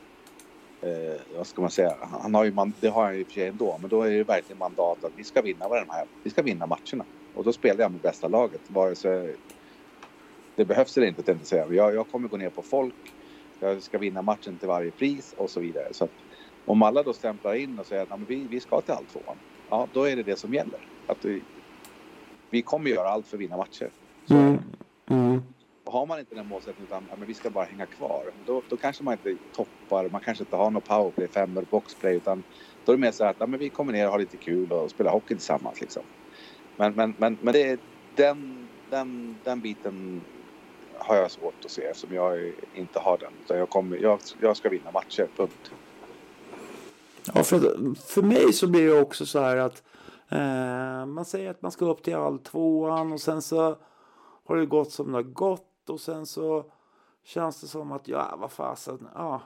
[0.81, 3.27] eh, vad ska man säga, han har ju man, det har han ju i och
[3.27, 6.05] för sig ändå, men då är det verkligen mandat att vi ska vinna de här,
[6.23, 7.05] vi ska vinna matcherna.
[7.35, 9.35] Och då spelar jag med bästa laget, vare sig
[10.55, 11.83] det behövs eller inte, tänkte jag säga.
[11.83, 13.13] Jag, jag kommer gå ner på folk,
[13.59, 15.87] jag ska vinna matchen till varje pris och så vidare.
[15.91, 16.11] Så att
[16.69, 19.39] om alla då stämplar in och säger att "Ja, men vi, vi ska till alltvåan,
[19.69, 20.89] ja då är det det som gäller.
[21.07, 21.45] Att vi,
[22.51, 23.93] vi kommer göra allt för att vinna matcher.
[24.31, 25.41] Mm.
[25.85, 28.33] och har man inte den målsättningen utan ja, men vi ska bara hänga kvar.
[28.35, 32.45] Då, då kanske man inte toppar, man kanske inte har något powerplay, femmer, boxplay utan
[32.83, 34.73] då är det mer så att ja, men vi kommer ner och har lite kul
[34.73, 36.07] och spelar hockey tillsammans liksom.
[36.77, 37.81] Men, men, men, men det
[38.15, 40.25] den, den, den biten
[40.99, 43.37] har jag svårt att se eftersom jag inte har den.
[43.39, 45.71] Utan jag, kommer, jag, jag ska vinna matcher, punkt.
[47.33, 49.83] Ja, för, för mig så blir det också så här att
[50.29, 53.75] eh, man säger att man ska upp till all tvåan och sen så
[54.45, 56.71] har det gått som det har gått och sen så
[57.23, 59.41] känns det som att ja, vad fasen, ja.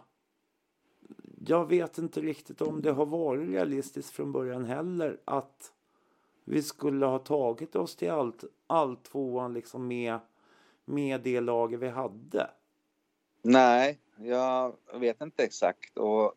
[1.46, 5.72] Jag vet inte riktigt om det har varit realistiskt från början heller att
[6.46, 10.20] vi skulle ha tagit oss till allt, all tvåan liksom med,
[10.86, 12.50] med det lager vi hade.
[13.42, 15.98] Nej, jag vet inte exakt.
[15.98, 16.34] Och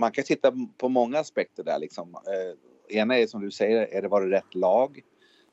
[0.00, 1.78] man kan titta på många aspekter där.
[1.78, 2.14] Liksom.
[2.14, 5.00] Eh, ena är som du säger, är det var det rätt lag?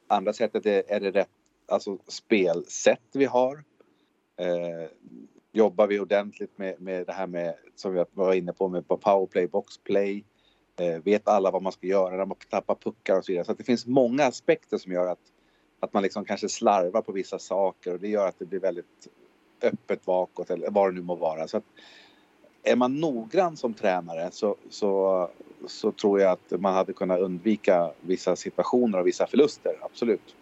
[0.07, 1.29] Andra sättet är, är det rätt
[1.67, 3.63] alltså, spelsätt vi har?
[4.37, 4.89] Eh,
[5.51, 9.47] jobbar vi ordentligt med, med det här med, som vi var inne på, med powerplay,
[9.47, 10.25] boxplay?
[10.79, 13.45] Eh, vet alla vad man ska göra när man tappar puckar och så vidare.
[13.45, 15.19] Så att det finns många aspekter som gör att,
[15.79, 19.07] att man liksom kanske slarvar på vissa saker och det gör att det blir väldigt
[19.63, 21.47] öppet bakåt eller vad det nu må vara.
[21.47, 21.63] Så att
[22.63, 25.29] är man noggrann som tränare så, så,
[25.67, 30.35] så tror jag att man hade kunnat undvika vissa situationer och vissa förluster, absolut.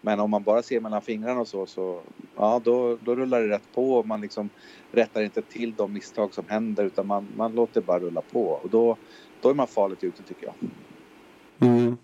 [0.00, 2.00] Men om man bara ser mellan fingrarna och så, så
[2.36, 4.50] ja, då, då rullar det rätt på och man liksom
[4.92, 8.70] rättar inte till de misstag som händer utan man, man låter bara rulla på och
[8.70, 8.96] då,
[9.40, 10.54] då är man farligt ute tycker jag.
[11.68, 11.96] Mm.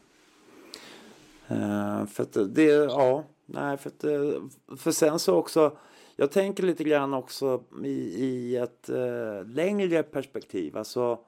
[1.51, 5.77] Uh, för att det, ja, nej, för att eh, för sen så också,
[6.17, 11.19] jag tänker lite grann också i, i ett eh, längre perspektiv, alltså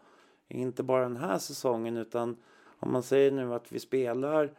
[0.48, 2.36] inte bara den här säsongen utan
[2.80, 4.50] om man säger nu att vi spelar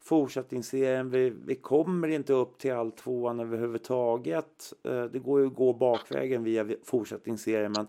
[0.00, 4.72] fortsättningsserien, vi, vi kommer inte upp till all tvåan överhuvudtaget.
[4.82, 7.86] Eh, det går ju att gå bakvägen via fortsättningsserien men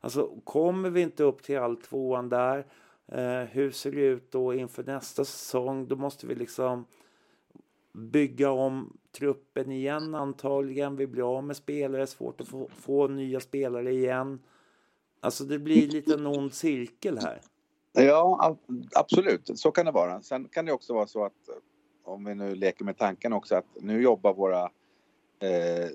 [0.00, 2.66] alltså kommer vi inte upp till all tvåan där
[3.08, 5.88] Eh, hur ser det ut då inför nästa säsong?
[5.88, 6.84] Då måste vi liksom
[7.94, 10.96] bygga om truppen igen antagligen.
[10.96, 14.40] Vi blir av med spelare, svårt att få, få nya spelare igen.
[15.20, 17.40] Alltså det blir lite en ond cirkel här.
[17.92, 18.56] Ja,
[18.94, 19.50] absolut.
[19.54, 20.22] Så kan det vara.
[20.22, 21.54] Sen kan det också vara så att eh,
[22.04, 24.62] om vi nu leker med tanken också att nu jobbar våra
[25.38, 25.88] eh,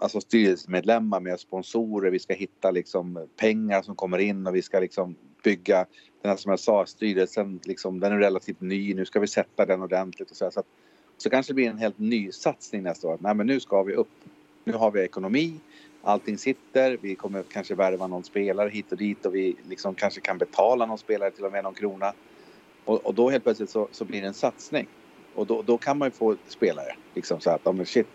[0.00, 2.10] alltså styrelsemedlemmar med sponsorer.
[2.10, 5.86] Vi ska hitta liksom pengar som kommer in och vi ska liksom bygga
[6.22, 8.94] den här som jag sa, styrelsen liksom, den är relativt ny.
[8.94, 10.66] Nu ska vi sätta den ordentligt och så, här, så att,
[11.16, 13.18] så kanske det blir en helt ny satsning nästa år.
[13.20, 14.08] Nej, men nu ska vi upp.
[14.64, 15.60] Nu har vi ekonomi
[16.06, 16.98] allting sitter.
[17.02, 20.86] Vi kommer kanske värva någon spelare hit och dit och vi liksom kanske kan betala
[20.86, 22.12] någon spelare till och med någon krona.
[22.84, 24.86] Och, och då helt plötsligt så, så, blir det en satsning.
[25.34, 28.06] Och då, då kan man ju få spelare liksom så att, ja men shit.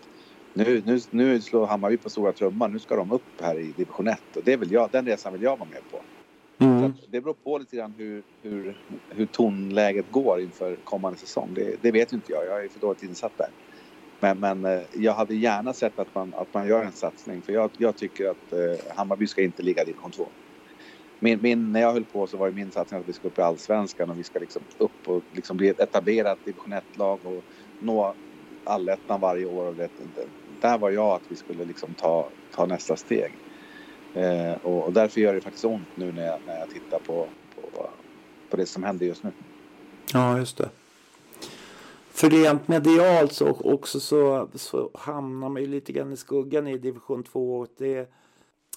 [0.54, 2.74] Nu, nu, nu slår Hammarby på stora trumman.
[2.74, 5.42] Nu ska de upp här i division 1 och det vill jag, den resan vill
[5.42, 6.02] jag vara med på.
[6.62, 6.94] Mm.
[7.10, 8.78] det beror på lite grann hur, hur,
[9.10, 11.54] hur tonläget går inför kommande säsong.
[11.54, 12.46] Det, det vet ju inte jag.
[12.46, 13.50] Jag är för dåligt insatt där.
[14.22, 17.54] Men, men eh, jag hade gärna sett att man, att man gör en satsning för
[17.54, 20.34] jag, jag tycker att eh, Hammarby ska inte ligga i division 2.
[21.20, 23.40] Min, min, när jag höll på så var det min satsning att vi ska upp
[23.40, 27.46] i allsvenskan och vi ska liksom upp och liksom bli ett etablerat division 1-lag och
[27.80, 28.16] nå
[28.66, 29.66] allettan varje år.
[29.66, 29.90] Och det,
[30.46, 33.40] där var jag att vi skulle liksom ta, ta nästa steg.
[34.16, 37.28] Eh, och, och, därför gör det faktiskt ont nu när jag, när jag tittar på,
[37.56, 37.90] på,
[38.50, 39.32] på det som händer just nu.
[40.14, 40.70] Ja, just det.
[42.10, 46.78] För rent medialt så också så, så hamnar man ju lite grann i skuggan i
[46.78, 47.68] division 2.
[47.78, 48.12] Det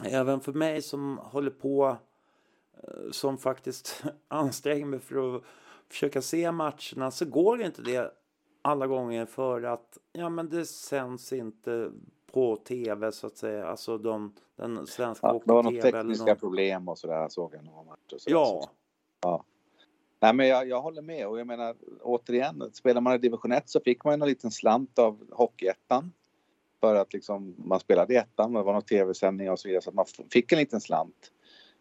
[0.03, 1.97] även för mig som håller på
[2.83, 5.43] eh, som faktiskt anstränger mig för att
[5.89, 8.13] försöka se matcherna så går inte det
[8.63, 11.91] alla gånger för att ja men det sänds inte
[12.35, 13.67] på tv så att säga.
[13.67, 16.37] Alltså de, den svenska ja, Det var några tekniska någon...
[16.37, 18.19] problem och sådär såg jag några matcher.
[18.19, 18.71] Så ja.
[19.21, 19.45] ja.
[20.21, 23.69] Nej, men jag, jag håller med och jag menar återigen, spelar man i division 1
[23.69, 26.13] så fick man en liten slant av Hockeyettan
[26.81, 29.91] för att liksom man spelade i ettan, det var någon tv-sändning och så vidare så
[29.91, 31.33] att man fick en liten slant.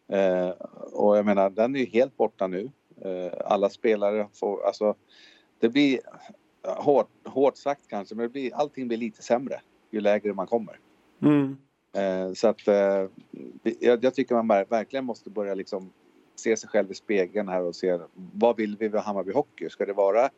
[0.07, 0.49] Eh,
[0.91, 2.71] och jag menar, den är ju helt borta nu.
[3.01, 4.95] Eh, alla spelare får, alltså
[5.59, 5.99] det blir
[6.63, 9.61] hårt, hårt sagt kanske, men det blir, allting blir lite sämre
[9.93, 10.79] ju lägre man kommer.
[11.21, 11.57] Mm.
[11.95, 13.07] Eh, så att eh,
[13.79, 15.89] jag, jag, tycker man verkligen måste börja liksom
[16.35, 17.99] se sig själv i spegeln här och se
[18.33, 19.69] vad vill vi med Hammarby Hockey?
[19.69, 20.29] Ska det vara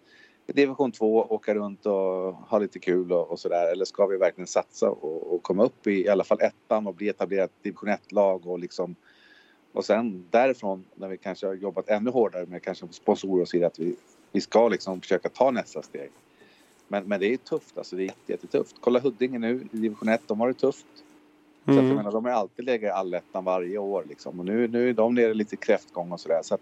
[0.53, 4.47] division 2, åka runt och ha lite kul och, och sådär eller ska vi verkligen
[4.47, 8.47] satsa och, och, komma upp i i alla fall ettan och bli etablerat division 1-lag
[8.47, 8.95] och liksom
[9.74, 13.58] och sen därifrån när vi kanske har jobbat ännu hårdare med kanske sponsorer och så
[13.58, 13.95] vidare att vi,
[14.32, 16.12] vi ska liksom försöka ta nästa steg.
[16.88, 18.75] Men, men det är tufft alltså, det är jättetufft.
[18.79, 20.86] Kolla Huddinge nu i division 1, de har det tufft.
[21.65, 21.95] Så att jag mm.
[21.95, 24.39] menar, de har alltid legat i allettan varje år liksom.
[24.39, 26.39] Och nu, nu är de nere lite kräftgång och sådär.
[26.43, 26.61] Så att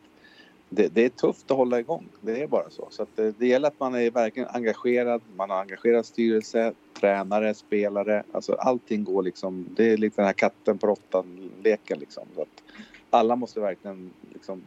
[0.69, 2.07] det, det, är tufft att hålla igång.
[2.21, 2.87] Det är bara så.
[2.89, 5.21] Så att det, det gäller att man är verkligen engagerad.
[5.35, 8.23] Man har engagerad styrelse, tränare, spelare.
[8.31, 9.65] Alltså allting går liksom.
[9.75, 12.23] Det är lite den här katten på råttan-leken liksom.
[12.35, 12.63] Så att
[13.09, 14.63] alla måste verkligen liksom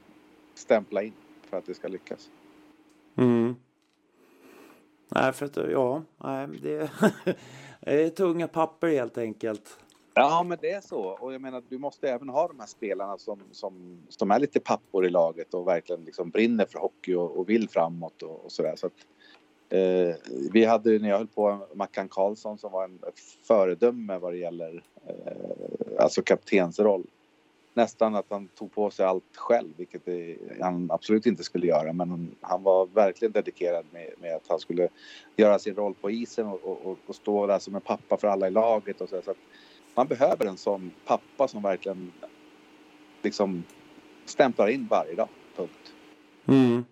[0.55, 1.13] stämpla in
[1.51, 2.31] för att det ska lyckas.
[3.17, 3.57] Mm.
[5.09, 6.91] Nej, för att ja, nej, det,
[7.81, 9.79] det är tunga papper helt enkelt.
[10.15, 11.01] Ja, men det är så.
[11.01, 14.61] Och jag menar, du måste även ha de här spelarna som, som, som är lite
[14.61, 18.53] pappor i laget och verkligen liksom brinner för hockey och, och vill framåt och, och
[18.53, 18.77] sådär.
[18.77, 18.93] Så att,
[19.69, 20.17] eh,
[20.53, 24.39] vi hade när jag höll på Mackan Karlsson som var en, ett föredöme vad det
[24.39, 27.07] gäller eh, alltså kaptensroll.
[27.77, 31.93] Nästan att han tog på sig allt själv, vilket det, han absolut inte skulle göra.
[31.93, 34.89] Men han, var verkligen dedikerad med, med, att han skulle
[35.37, 38.49] göra sin roll på isen och, och, och stå där som en pappa för alla
[38.49, 39.01] i laget.
[39.01, 39.35] Och så, så
[39.95, 42.13] man behöver en sån pappa som verkligen
[43.23, 43.65] liksom
[44.25, 45.29] stämplar in varje dag.
[45.57, 45.93] Punkt.
[46.47, 46.85] Mm.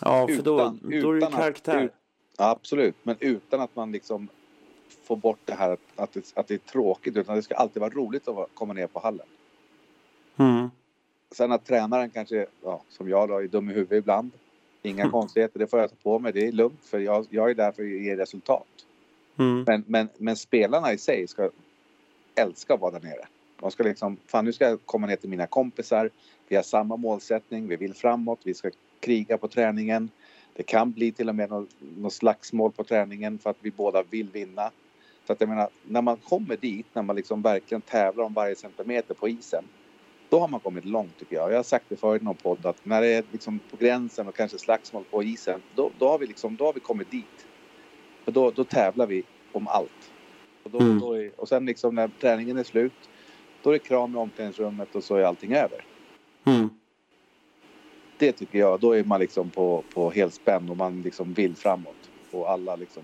[0.00, 1.76] Ja, för då, utan, då är det karaktär.
[1.76, 1.92] Att, ut,
[2.36, 4.28] absolut, men utan att man liksom
[5.04, 7.16] får bort det här att, att, det, att det är tråkigt.
[7.16, 9.26] Utan det ska alltid vara roligt att komma ner på hallen.
[10.36, 10.70] Mm.
[11.30, 14.30] Sen att tränaren kanske, ja, som jag då, är dum i huvudet ibland.
[14.82, 15.12] Inga mm.
[15.12, 16.32] konstigheter, det får jag ta på mig.
[16.32, 18.66] Det är lugnt för jag, jag är där för att ge resultat.
[19.38, 19.64] Mm.
[19.66, 21.50] Men, men, men spelarna i sig ska
[22.34, 23.26] älska att vara där nere.
[23.60, 26.10] De ska liksom, fan nu ska jag komma ner till mina kompisar.
[26.48, 30.10] Vi har samma målsättning, vi vill framåt, vi ska kriga på träningen.
[30.54, 34.02] Det kan bli till och med något, något slagsmål på träningen för att vi båda
[34.02, 34.70] vill vinna.
[35.26, 38.56] Så att jag menar, när man kommer dit, när man liksom verkligen tävlar om varje
[38.56, 39.64] centimeter på isen.
[40.28, 41.52] Då har man kommit långt tycker jag.
[41.52, 44.28] Jag har sagt det förut i någon podd att när det är liksom på gränsen
[44.28, 45.60] och kanske slagsmål på isen.
[45.74, 47.46] Då, då, har, vi liksom, då har vi kommit dit.
[48.24, 49.22] För då, då tävlar vi
[49.52, 50.12] om allt.
[50.62, 51.00] Och, då, mm.
[51.00, 53.10] då är, och sen liksom när träningen är slut,
[53.62, 55.84] då är det kram i omklädningsrummet och så är allting över.
[56.46, 56.70] Mm.
[58.18, 62.10] det tycker jag, då är man liksom på, på helspänn och man liksom vill framåt.
[62.30, 63.02] Och alla liksom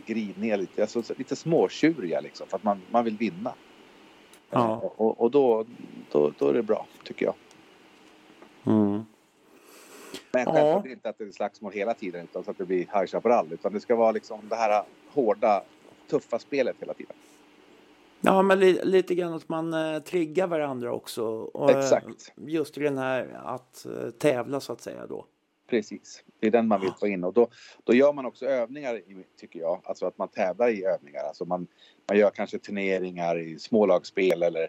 [0.00, 3.52] griniga lite, alltså lite småtjuriga liksom för att man, man vill vinna.
[4.50, 4.76] Ja.
[4.96, 5.64] Och, och då,
[6.10, 7.34] då, då är det bra, tycker jag.
[8.66, 9.04] Mm.
[10.32, 10.52] Men Ja.
[10.52, 13.52] självklart inte att det är slagsmål hela tiden utan så att det blir High Chaparral.
[13.52, 15.62] Utan det ska vara liksom det här hårda,
[16.10, 17.16] tuffa spelet hela tiden.
[18.20, 21.24] Ja, men li, lite grann att man eh, triggar varandra också.
[21.26, 22.32] Och, eh, Exakt.
[22.36, 25.26] Just i den här att eh, tävla så att säga då.
[25.66, 27.48] Precis, det är den man vill få in och då,
[27.84, 29.00] då gör man också övningar
[29.40, 29.80] tycker jag.
[29.84, 31.24] Alltså att man tävlar i övningar.
[31.24, 31.66] Alltså man,
[32.08, 34.68] man gör kanske turneringar i smålagsspel eller eh,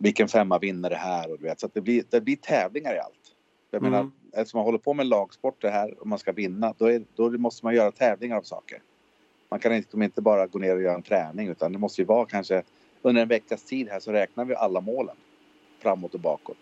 [0.00, 1.60] vilken femma vinner det här och du vet.
[1.60, 3.34] Så att det blir, det blir tävlingar i allt.
[3.70, 3.92] Jag Mm.
[3.92, 7.04] menar, eftersom man håller på med lagsport det här och man ska vinna då, är,
[7.14, 8.82] då måste man göra tävlingar av saker.
[9.48, 12.04] Man kan liksom inte bara gå ner och göra en träning utan det måste ju
[12.06, 12.62] vara kanske
[13.02, 15.16] under en veckas tid här så räknar vi alla målen
[15.78, 16.56] framåt och bakåt.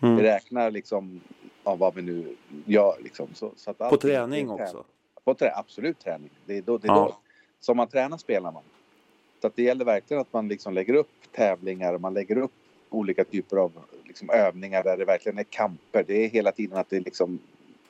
[0.00, 0.20] Vi Mm.
[0.22, 1.20] räknar liksom
[1.66, 2.36] av vad vi nu
[2.66, 3.28] gör liksom.
[3.34, 4.84] Så, så att På träning också.
[5.24, 6.30] På trä, absolut träning.
[6.46, 7.04] Det är då, det är Ja.
[7.04, 7.16] då.
[7.60, 8.62] Som man tränar spelar man.
[9.40, 12.52] Så att det gäller verkligen att man liksom lägger upp tävlingar och man lägger upp
[12.90, 13.72] olika typer av
[14.04, 16.04] liksom övningar där det verkligen är kamper.
[16.06, 17.38] Det är hela tiden att det är liksom,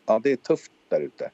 [0.06, 1.30] ja det är tufft där ute.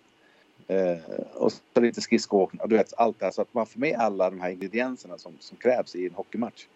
[0.67, 0.99] Eh,
[1.35, 3.97] och så lite skridskoåkning och du vet allt det här så att man får med
[3.99, 6.67] alla de här ingredienserna som, som krävs i en hockeymatch.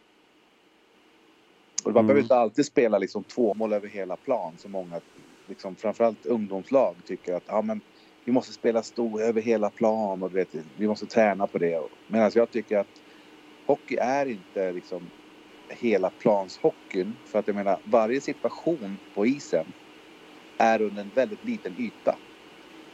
[1.84, 2.06] Och man Mm.
[2.06, 5.00] behöver inte alltid spela liksom två mål över hela plan som många,
[5.48, 7.80] liksom, framförallt ungdomslag tycker att ja, men
[8.24, 11.80] vi måste spela stor över hela plan och vet, vi måste träna på det.
[12.06, 13.02] Medan jag tycker att
[13.66, 15.10] hockey är inte liksom
[15.68, 17.20] hela planshockeyn.
[17.24, 19.72] För att jag menar varje situation på isen
[20.58, 22.18] är under en väldigt liten yta.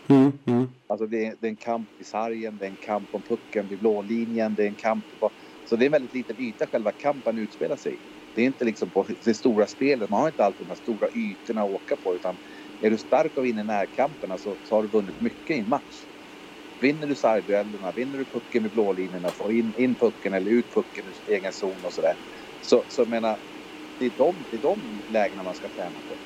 [0.08, 0.32] Mm.
[0.46, 0.68] Mm.
[0.86, 3.68] Alltså det är, det är en kamp i sargen, det är en kamp om pucken
[3.68, 5.30] vid blålinjen, det är en kamp på...
[5.64, 8.11] Så det är en väldigt liten yta själva kampen utspelar sig i.
[8.34, 11.08] Det är inte liksom på det stora spelet, man har inte alltid de här stora
[11.14, 12.38] ytorna att åka på utan
[12.80, 16.06] är du stark och vinner närkamperna så, så har du vunnit mycket i en match.
[16.80, 21.06] Vinner du sargduellerna, vinner du pucken vid blålinjerna, får in, in pucken eller ut pucken
[21.06, 22.14] ur egen zon och sådär.
[22.60, 23.38] Så, så jag menar,
[23.98, 26.20] det är, de, det är de lägena man ska träna på.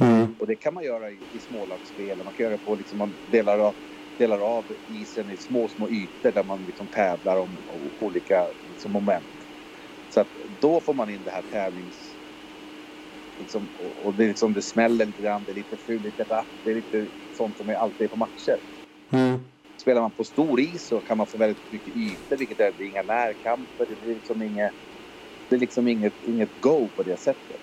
[0.00, 0.36] Mm.
[0.38, 2.24] Och det kan man göra i, i smålagsspel.
[2.24, 3.76] Man kan göra på liksom, man delar, av,
[4.18, 7.62] delar av isen i små, små ytor där man liksom tävlar om
[7.98, 9.35] olika liksom, moment.
[10.08, 10.28] Så att
[10.60, 12.18] då får man in det här tävlings...
[13.38, 16.24] Liksom, och, och det, är liksom, det smäller lite grann, det är lite fult, lite
[16.24, 16.48] rapp.
[16.62, 18.58] Det är lite sånt som är alltid är på matcher.
[19.12, 19.40] Mm.
[19.80, 22.84] Spelar man på stor is så kan man få väldigt mycket ytor, vilket är, det
[22.84, 23.86] är inga närkamper.
[23.86, 24.72] Det blir liksom inget,
[25.48, 27.60] det är liksom inget, inget go på det sättet.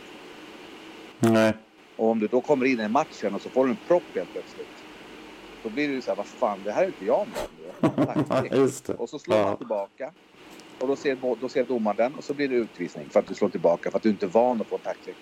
[1.19, 1.53] Nej.
[1.95, 4.31] Och om du då kommer in i matchen och så får du en propp helt
[4.31, 4.85] plötsligt.
[5.63, 8.27] Då blir det ju så här, vad fan, det här är inte jag med.
[8.27, 8.51] Tack.
[8.55, 8.93] Just det.
[8.93, 9.45] Och så slår Ja.
[9.45, 10.13] man tillbaka.
[10.83, 13.35] Och då ser, då ser domaren den och så blir det utvisning för att du
[13.35, 15.15] slår tillbaka för att du inte är van att få en tackling.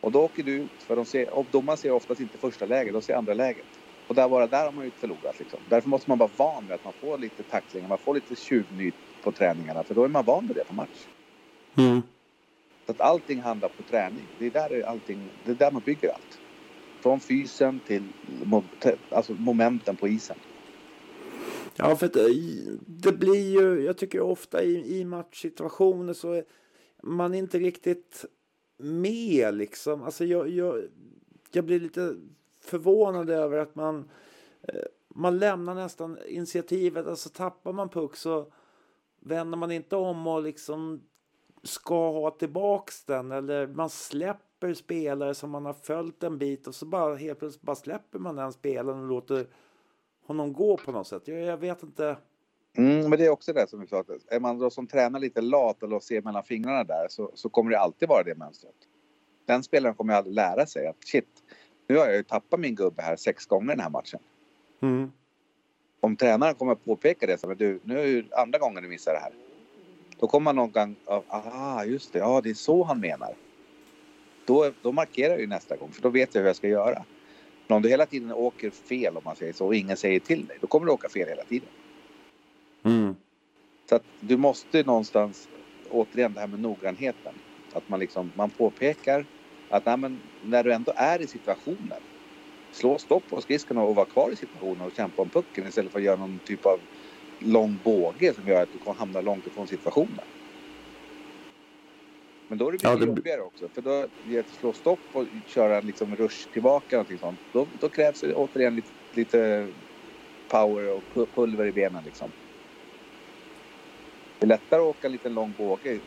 [0.00, 2.92] Och då åker du ut, för de ser, och domaren ser oftast inte första läget,
[2.92, 3.68] de ser andra läget.
[4.06, 5.64] Och där bara där har man ju förlorat liksom.
[5.66, 8.94] Därför måste man vara van med att man får lite tacklingar, man får lite tjuvnyp
[9.20, 11.08] på träningarna, för då är man van med det på match.
[11.78, 12.02] Mm.
[12.86, 14.30] Så att allting handlar på träning.
[14.38, 16.40] Det är där, allting, det är där man bygger allt.
[17.02, 18.12] Från fysen till
[19.10, 20.38] alltså momenten på isen.
[21.76, 22.24] Ja, för att eh,
[22.86, 26.44] det blir ju, jag tycker ofta i, i matchsituationer så är
[27.02, 28.24] man inte riktigt
[28.76, 30.02] med liksom.
[30.02, 30.84] Alltså jag, jag,
[31.52, 32.16] jag blir lite
[32.60, 34.10] förvånad över att man,
[34.62, 37.06] eh, man lämnar nästan initiativet.
[37.06, 38.52] Alltså tappar man puck så
[39.20, 41.02] vänder man inte om och liksom
[41.62, 46.74] ska ha tillbaks den eller man släpper spelare som man har följt en bit och
[46.74, 49.46] så bara helt plötsligt bara släpper man den spelaren och låter
[50.30, 51.22] honom gå på något sätt.
[51.28, 52.16] Jag, jag vet inte.
[52.76, 54.04] Mm, men det är också det som vi sa.
[54.28, 57.70] Är man då som tränar lite lat eller ser mellan fingrarna där så, så kommer
[57.70, 58.74] det alltid vara det mönstret.
[59.46, 61.28] Den spelaren kommer ju aldrig lära sig att shit,
[61.88, 64.20] nu har jag ju tappat min gubbe här sex gånger den här matchen.
[64.80, 65.12] Mm.
[66.00, 68.88] Om tränaren kommer att påpeka det så men du, nu är ju andra gången du
[68.88, 69.32] missar det här.
[70.18, 70.96] Då kommer man någon gång,
[71.28, 73.34] ah just det, ja det är så han menar.
[74.46, 77.04] Då, då markerar jag ju nästa gång för då vet jag hur jag ska göra.
[77.70, 80.46] Men om du hela tiden åker fel om man säger så och ingen säger till
[80.46, 81.70] dig, då kommer du åka fel hela tiden.
[82.84, 83.14] Mm.
[83.88, 85.48] Så att du måste någonstans,
[85.90, 87.34] återigen det här med noggrannheten.
[87.74, 89.26] Att man liksom, man påpekar
[89.68, 92.02] att nej, men, när du ändå är i situationen.
[92.70, 95.98] Slå stopp på skridskorna och vara kvar i situationen och kämpa om pucken istället för
[95.98, 96.86] att göra någon typ av
[97.38, 100.24] lång båge som gör att du kan hamna långt ifrån situationen.
[102.50, 103.68] Men då är det Ja, mycket det- jobbigare också.
[103.68, 107.38] För då, i att slå stopp och köra en liksom rush tillbaka någonting sånt.
[107.52, 109.68] Då, då krävs det återigen lite, lite
[110.48, 112.30] power och pu- pulver i benen liksom.
[114.38, 115.98] Det är lättare att åka en liten lång båge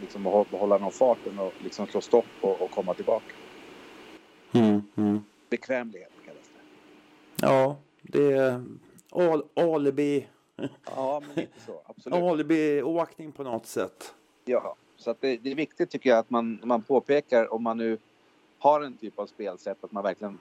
[0.00, 3.34] liksom, och hå- behålla någon farten och liksom slå stopp och, och komma tillbaka.
[4.52, 4.82] Mm.
[4.96, 5.20] Mm.
[5.50, 7.46] bekvämlighet kallas det.
[7.46, 8.64] Ja, det är
[9.10, 10.26] al alibi,
[10.96, 11.82] Ja, men lite så.
[11.86, 12.22] Absolut.
[12.22, 14.14] alibi-åkning på något sätt.
[14.44, 17.78] Ja, så att det, det är viktigt tycker jag att man, man påpekar om man
[17.78, 17.98] nu
[18.58, 20.38] har en typ av spelsätt att man verkligen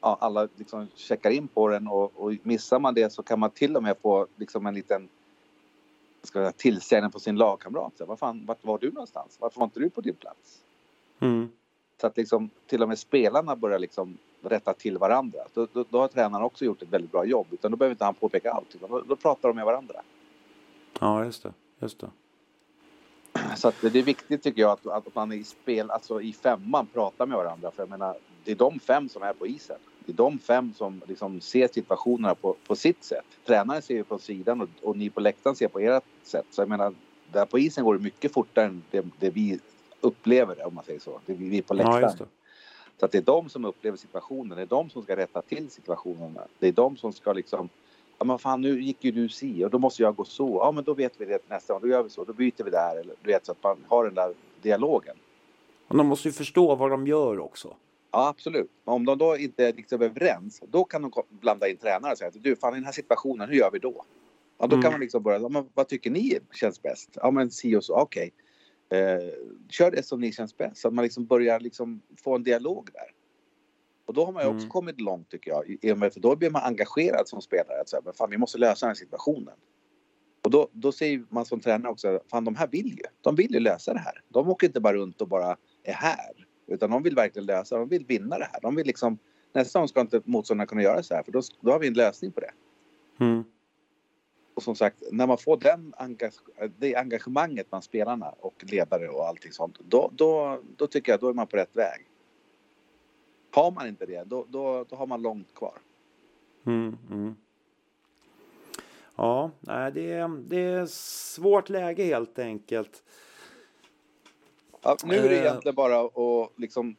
[0.00, 3.50] ja, alla liksom checkar in på den och, och missar man det så kan man
[3.50, 5.08] till och med få liksom en liten
[6.22, 7.92] ska jag säga, tillsägning på sin lagkamrat.
[7.98, 9.36] Så, Vad fan, vart var du någonstans?
[9.40, 10.62] Varför var inte du på din plats?
[11.20, 11.48] Mm.
[12.00, 15.40] Så att liksom till och med spelarna börjar liksom rätta till varandra.
[15.54, 17.46] Då, då, då har tränaren också gjort ett väldigt bra jobb.
[17.50, 18.76] Utan då behöver inte han påpeka allt.
[18.80, 20.02] Då, då pratar de med varandra.
[21.00, 21.52] Ja, just det.
[21.78, 22.10] Just det.
[23.56, 27.26] Så det är viktigt tycker jag att, att man i spel, alltså i femman pratar
[27.26, 27.70] med varandra.
[27.70, 29.76] För jag menar, det är de fem som är på isen.
[30.06, 33.24] Det är de fem som liksom ser situationerna på, på sitt sätt.
[33.46, 36.46] Tränaren ser ju på sidan och, och ni på läktaren ser på ert sätt.
[36.50, 36.94] Så jag menar,
[37.32, 39.58] där på isen går det mycket fortare än det, det vi
[40.00, 41.20] upplever det, om man säger så.
[41.26, 42.16] Det vi vi på Ja, läktaren.
[42.18, 42.26] det.
[43.00, 44.56] Så att det är de som upplever situationen.
[44.56, 46.40] Det är de som ska rätta till situationerna.
[46.58, 47.68] Det är de som ska liksom
[48.22, 50.56] Ja men fan nu gick ju du si och då måste jag gå så.
[50.62, 51.82] Ja men då vet vi det nästa gång.
[51.82, 52.24] Då gör vi så.
[52.24, 52.96] Då byter vi där.
[52.96, 55.16] Eller du vet så att man har den där dialogen.
[55.88, 57.76] Och de måste ju förstå vad de gör också.
[58.10, 58.70] Ja absolut.
[58.84, 60.62] Men om de då inte är liksom överens.
[60.68, 63.48] Då kan de blanda in tränare och säga att du fan i den här situationen
[63.48, 64.04] hur gör vi då?
[64.58, 64.82] Ja då Mm.
[64.82, 65.38] kan man liksom börja.
[65.38, 67.08] Ja, men vad tycker ni känns bäst?
[67.14, 67.94] Ja men si och så.
[67.96, 68.32] Okej.
[68.88, 68.98] Eh,
[69.70, 70.76] kör det som ni känns bäst.
[70.76, 73.10] Så att man liksom börjar liksom få en dialog där.
[74.12, 74.70] Och då har man ju också Mm.
[74.70, 75.76] kommit långt tycker jag.
[75.82, 77.80] I- och med- För då blir man engagerad som spelare.
[77.80, 79.54] Att säga, men fan vi måste lösa den här situationen.
[80.44, 83.04] Och då, då säger man som tränare också, fan de här vill ju.
[83.20, 84.20] De vill ju lösa det här.
[84.28, 86.46] De åker inte bara runt och bara är här.
[86.66, 88.60] Utan de vill verkligen lösa, de vill vinna det här.
[88.60, 89.18] De vill liksom,
[89.52, 91.22] nästa gång ska inte motståndarna kunna göra så här.
[91.22, 92.50] För då, då har vi en lösning på det.
[93.24, 93.44] Mm.
[94.54, 99.28] Och som sagt, när man får den engage- det engagemanget bland spelarna och ledare och
[99.28, 99.78] allting sånt.
[99.88, 102.06] Då, då, då tycker jag då är man på rätt väg.
[103.54, 105.74] Har man inte det, då, då, då har man långt kvar.
[106.66, 107.34] Mm, mm.
[109.16, 109.50] Ja,
[109.94, 113.04] det, är, det är svårt läge helt enkelt.
[114.82, 115.40] Ja, nu är det Eh.
[115.42, 116.96] egentligen bara att liksom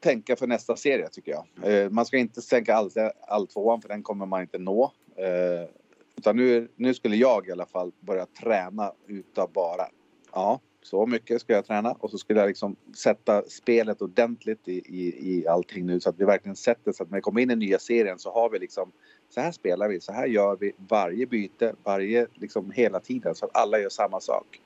[0.00, 1.72] tänka för nästa serie tycker jag.
[1.72, 2.90] Eh, man ska inte tänka all,
[3.28, 4.92] all tvåan för den kommer man inte nå.
[5.16, 5.68] Eh,
[6.16, 9.88] utan nu, nu skulle jag i alla fall börja träna utav bara,
[10.32, 14.72] ja, så mycket ska jag träna och så skulle jag liksom sätta spelet ordentligt i,
[14.72, 17.50] i, i allting nu så att vi verkligen sätter så att när vi kommer in
[17.50, 18.92] i nya serien så har vi liksom
[19.28, 23.44] så här spelar vi, så här gör vi varje byte, varje liksom hela tiden så
[23.44, 24.60] att alla gör samma sak.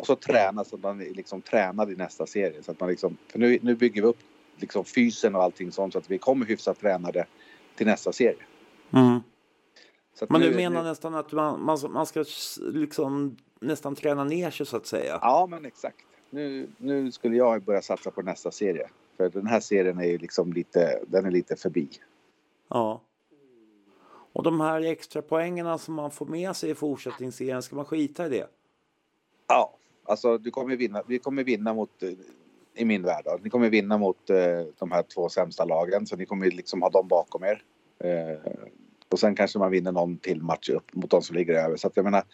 [0.00, 2.62] Och så träna så att man liksom tränad i nästa serie.
[2.62, 4.18] Så att man liksom, för nu, nu bygger vi upp
[4.56, 7.26] liksom fysen och allting sånt så att vi kommer hyfsat tränade
[7.74, 8.42] till nästa serie.
[8.92, 9.20] Mm.
[10.28, 12.24] Men nu- du menar nu- nästan att man, man, man ska
[12.60, 15.18] liksom nästan träna ner sig så att säga?
[15.22, 16.06] Ja, men exakt.
[16.30, 18.88] Nu, nu skulle jag börja satsa på nästa serie.
[19.16, 21.88] För den här serien är ju liksom lite, den är lite förbi.
[22.68, 23.00] Ja.
[24.32, 28.26] Och de här extra poängerna som man får med sig i fortsättningsserien, ska man skita
[28.26, 28.46] i det?
[29.46, 32.10] Ja, alltså du kommer vinna, vi kommer vinna mot, eh,
[32.74, 34.36] i min värld då, ni kommer vinna mot eh,
[34.78, 36.06] de här två sämsta lagen.
[36.06, 37.62] Så ni kommer liksom ha dem bakom er.
[37.98, 38.52] Eh,
[39.08, 41.76] och sen kanske man vinner någon till match upp mot de som ligger över.
[41.76, 42.24] Så att jag menar,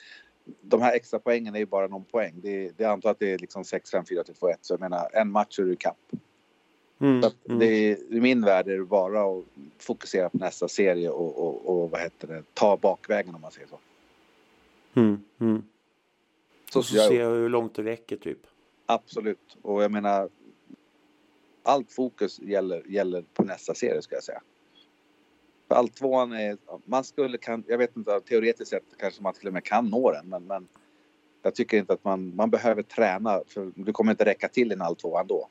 [0.61, 2.35] de här extra poängen är ju bara någon poäng.
[2.37, 4.59] Det, det antar att det är liksom 6, 5, 4 till 2, 1.
[4.61, 6.13] Så jag menar, en match är du kapp.
[7.01, 7.23] Mm.
[7.23, 7.59] Så Mm.
[7.59, 9.45] det är, I min värld är det bara att
[9.79, 13.69] fokusera på nästa serie och, och, och vad heter det, ta bakvägen om man säger
[13.69, 13.79] så.
[14.95, 15.25] Mm.
[15.41, 15.63] Mm.
[16.71, 18.39] Så Och så jag, ser jag hur långt det räcker typ.
[18.87, 19.57] Absolut.
[19.63, 20.29] Och jag menar,
[21.63, 24.41] allt fokus gäller, gäller på nästa serie ska jag säga.
[25.69, 29.47] För allt tvåan är, man skulle kan, jag vet inte, teoretiskt sett kanske man till
[29.47, 30.69] och med kan nå den, men, men
[31.43, 34.75] jag tycker inte att man, man behöver träna för du kommer inte räcka till i
[34.75, 35.49] en all-tvåa ändå.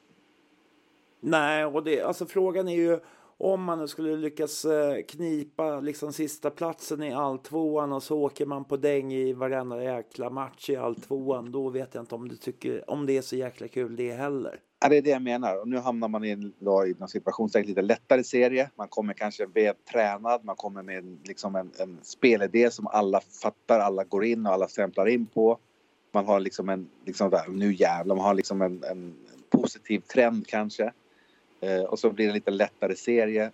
[1.19, 2.99] Nej, och det, alltså frågan är ju
[3.37, 8.19] om man nu skulle lyckas eh, knipa liksom sista platsen i all tvåan och så
[8.19, 11.51] åker man på däng i varenda jäkla match i all tvåan.
[11.51, 14.59] Då vet jag inte om du tycker om det är så jäkla kul det heller.
[14.79, 15.61] Ja, det är det jag menar.
[15.61, 18.69] Och nu hamnar man i en, då, i en situationstecken lite lättare serie.
[18.75, 20.43] Man kommer kanske väl tränad.
[20.45, 23.79] Man kommer med en, liksom en, en spelidé som alla fattar.
[23.79, 25.57] Alla går in och alla stämplar in på.
[26.11, 29.15] Man har liksom en, liksom nu jävlar, man har liksom en, en
[29.49, 30.91] positiv trend kanske.
[31.61, 33.51] Eh, och så blir det lite lättare serie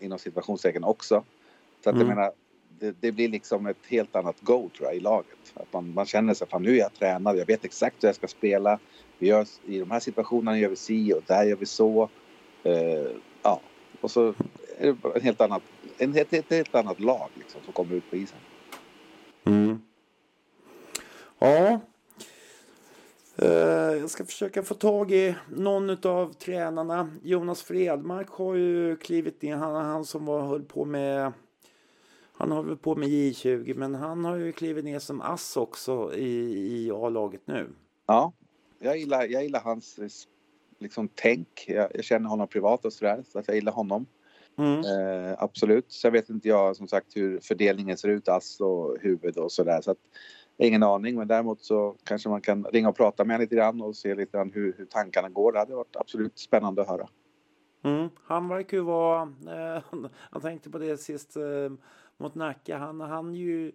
[0.00, 1.24] inom situationstecken också.
[1.84, 2.08] Så att jag Mm.
[2.16, 2.32] menar,
[2.78, 5.52] det, det blir liksom ett helt annat go tror jag i laget.
[5.54, 8.16] Att man, man känner sig, fan nu är jag tränad, jag vet exakt hur jag
[8.16, 8.78] ska spela.
[9.20, 12.08] Vi gör, I de här situationerna gör vi si och där gör vi så.
[12.62, 13.10] Eh,
[13.42, 13.60] ja,
[14.00, 14.34] och så
[14.78, 15.62] är det en helt annat,
[15.98, 18.38] en, ett, ett helt annat lag liksom, som kommer ut på isen.
[19.44, 19.82] Mm.
[21.38, 21.80] Ja.
[23.36, 27.10] Eh, jag ska ska försöka få tag i någon av tränarna.
[27.22, 29.58] Jonas Fredmark har ju klivit in.
[29.58, 31.32] Han, han som var, höll på med
[32.32, 36.14] han har väl på med J20 men han har ju klivit ner som ass också
[36.14, 37.68] i, i A-laget nu.
[38.06, 38.32] Ja,
[38.80, 39.98] jag gillar, jag gillar hans
[40.78, 41.64] liksom, tänk.
[41.68, 44.06] Jag, jag känner honom privat och sådär så att jag gillar honom.
[44.58, 44.78] Mm.
[44.78, 45.92] Eh, absolut.
[45.92, 49.80] Sen vet inte jag som sagt hur fördelningen ser ut, ass och huvud och sådär.
[49.80, 49.98] Så att,
[50.58, 53.82] ingen aning men däremot så kanske man kan ringa och prata med honom lite grann
[53.82, 55.52] och se lite grann hur, hur tankarna går.
[55.52, 57.08] Det hade varit absolut spännande att höra.
[57.82, 58.08] Mm.
[58.22, 59.82] Han verkar ju vara, eh,
[60.32, 61.72] jag tänkte på det sist eh,
[62.16, 63.72] mot Nacka, han, han, ju,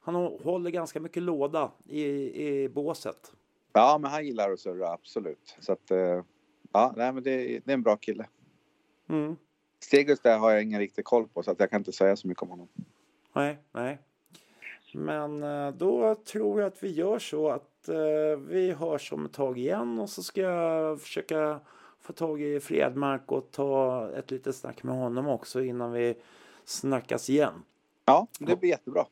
[0.00, 2.04] han håller ganska mycket låda i,
[2.46, 3.32] i båset.
[3.76, 5.56] Ja, men han gillar att surra, absolut.
[5.60, 6.22] Så att, eh,
[6.72, 8.26] ja, nej, men det, det är en bra kille.
[9.08, 9.36] Mm.
[9.80, 12.28] Stegus där har jag ingen riktig koll på så att jag kan inte säga så
[12.28, 12.68] mycket om honom.
[13.32, 13.98] Nej, nej.
[14.94, 19.32] Men eh, då tror jag att vi gör så att eh, vi hörs om ett
[19.32, 21.60] tag igen och så ska jag försöka
[22.00, 26.14] få tag i Fredmark och ta ett litet snack med honom också innan vi
[26.64, 27.62] snackas igen.
[28.04, 29.06] Ja, det blir jättebra.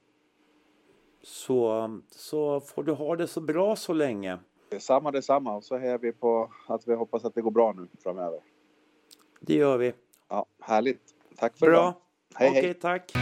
[1.23, 4.39] Så, så får du ha det så bra så länge.
[4.73, 5.57] Detsamma, detsamma.
[5.57, 8.41] Och så är vi på att vi hoppas att det går bra nu framöver.
[9.41, 9.93] Det gör vi.
[10.29, 11.03] Ja, härligt.
[11.37, 11.75] Tack för bra.
[11.75, 11.95] idag.
[12.35, 12.75] Hej, Okej, hej.
[12.75, 13.13] tack.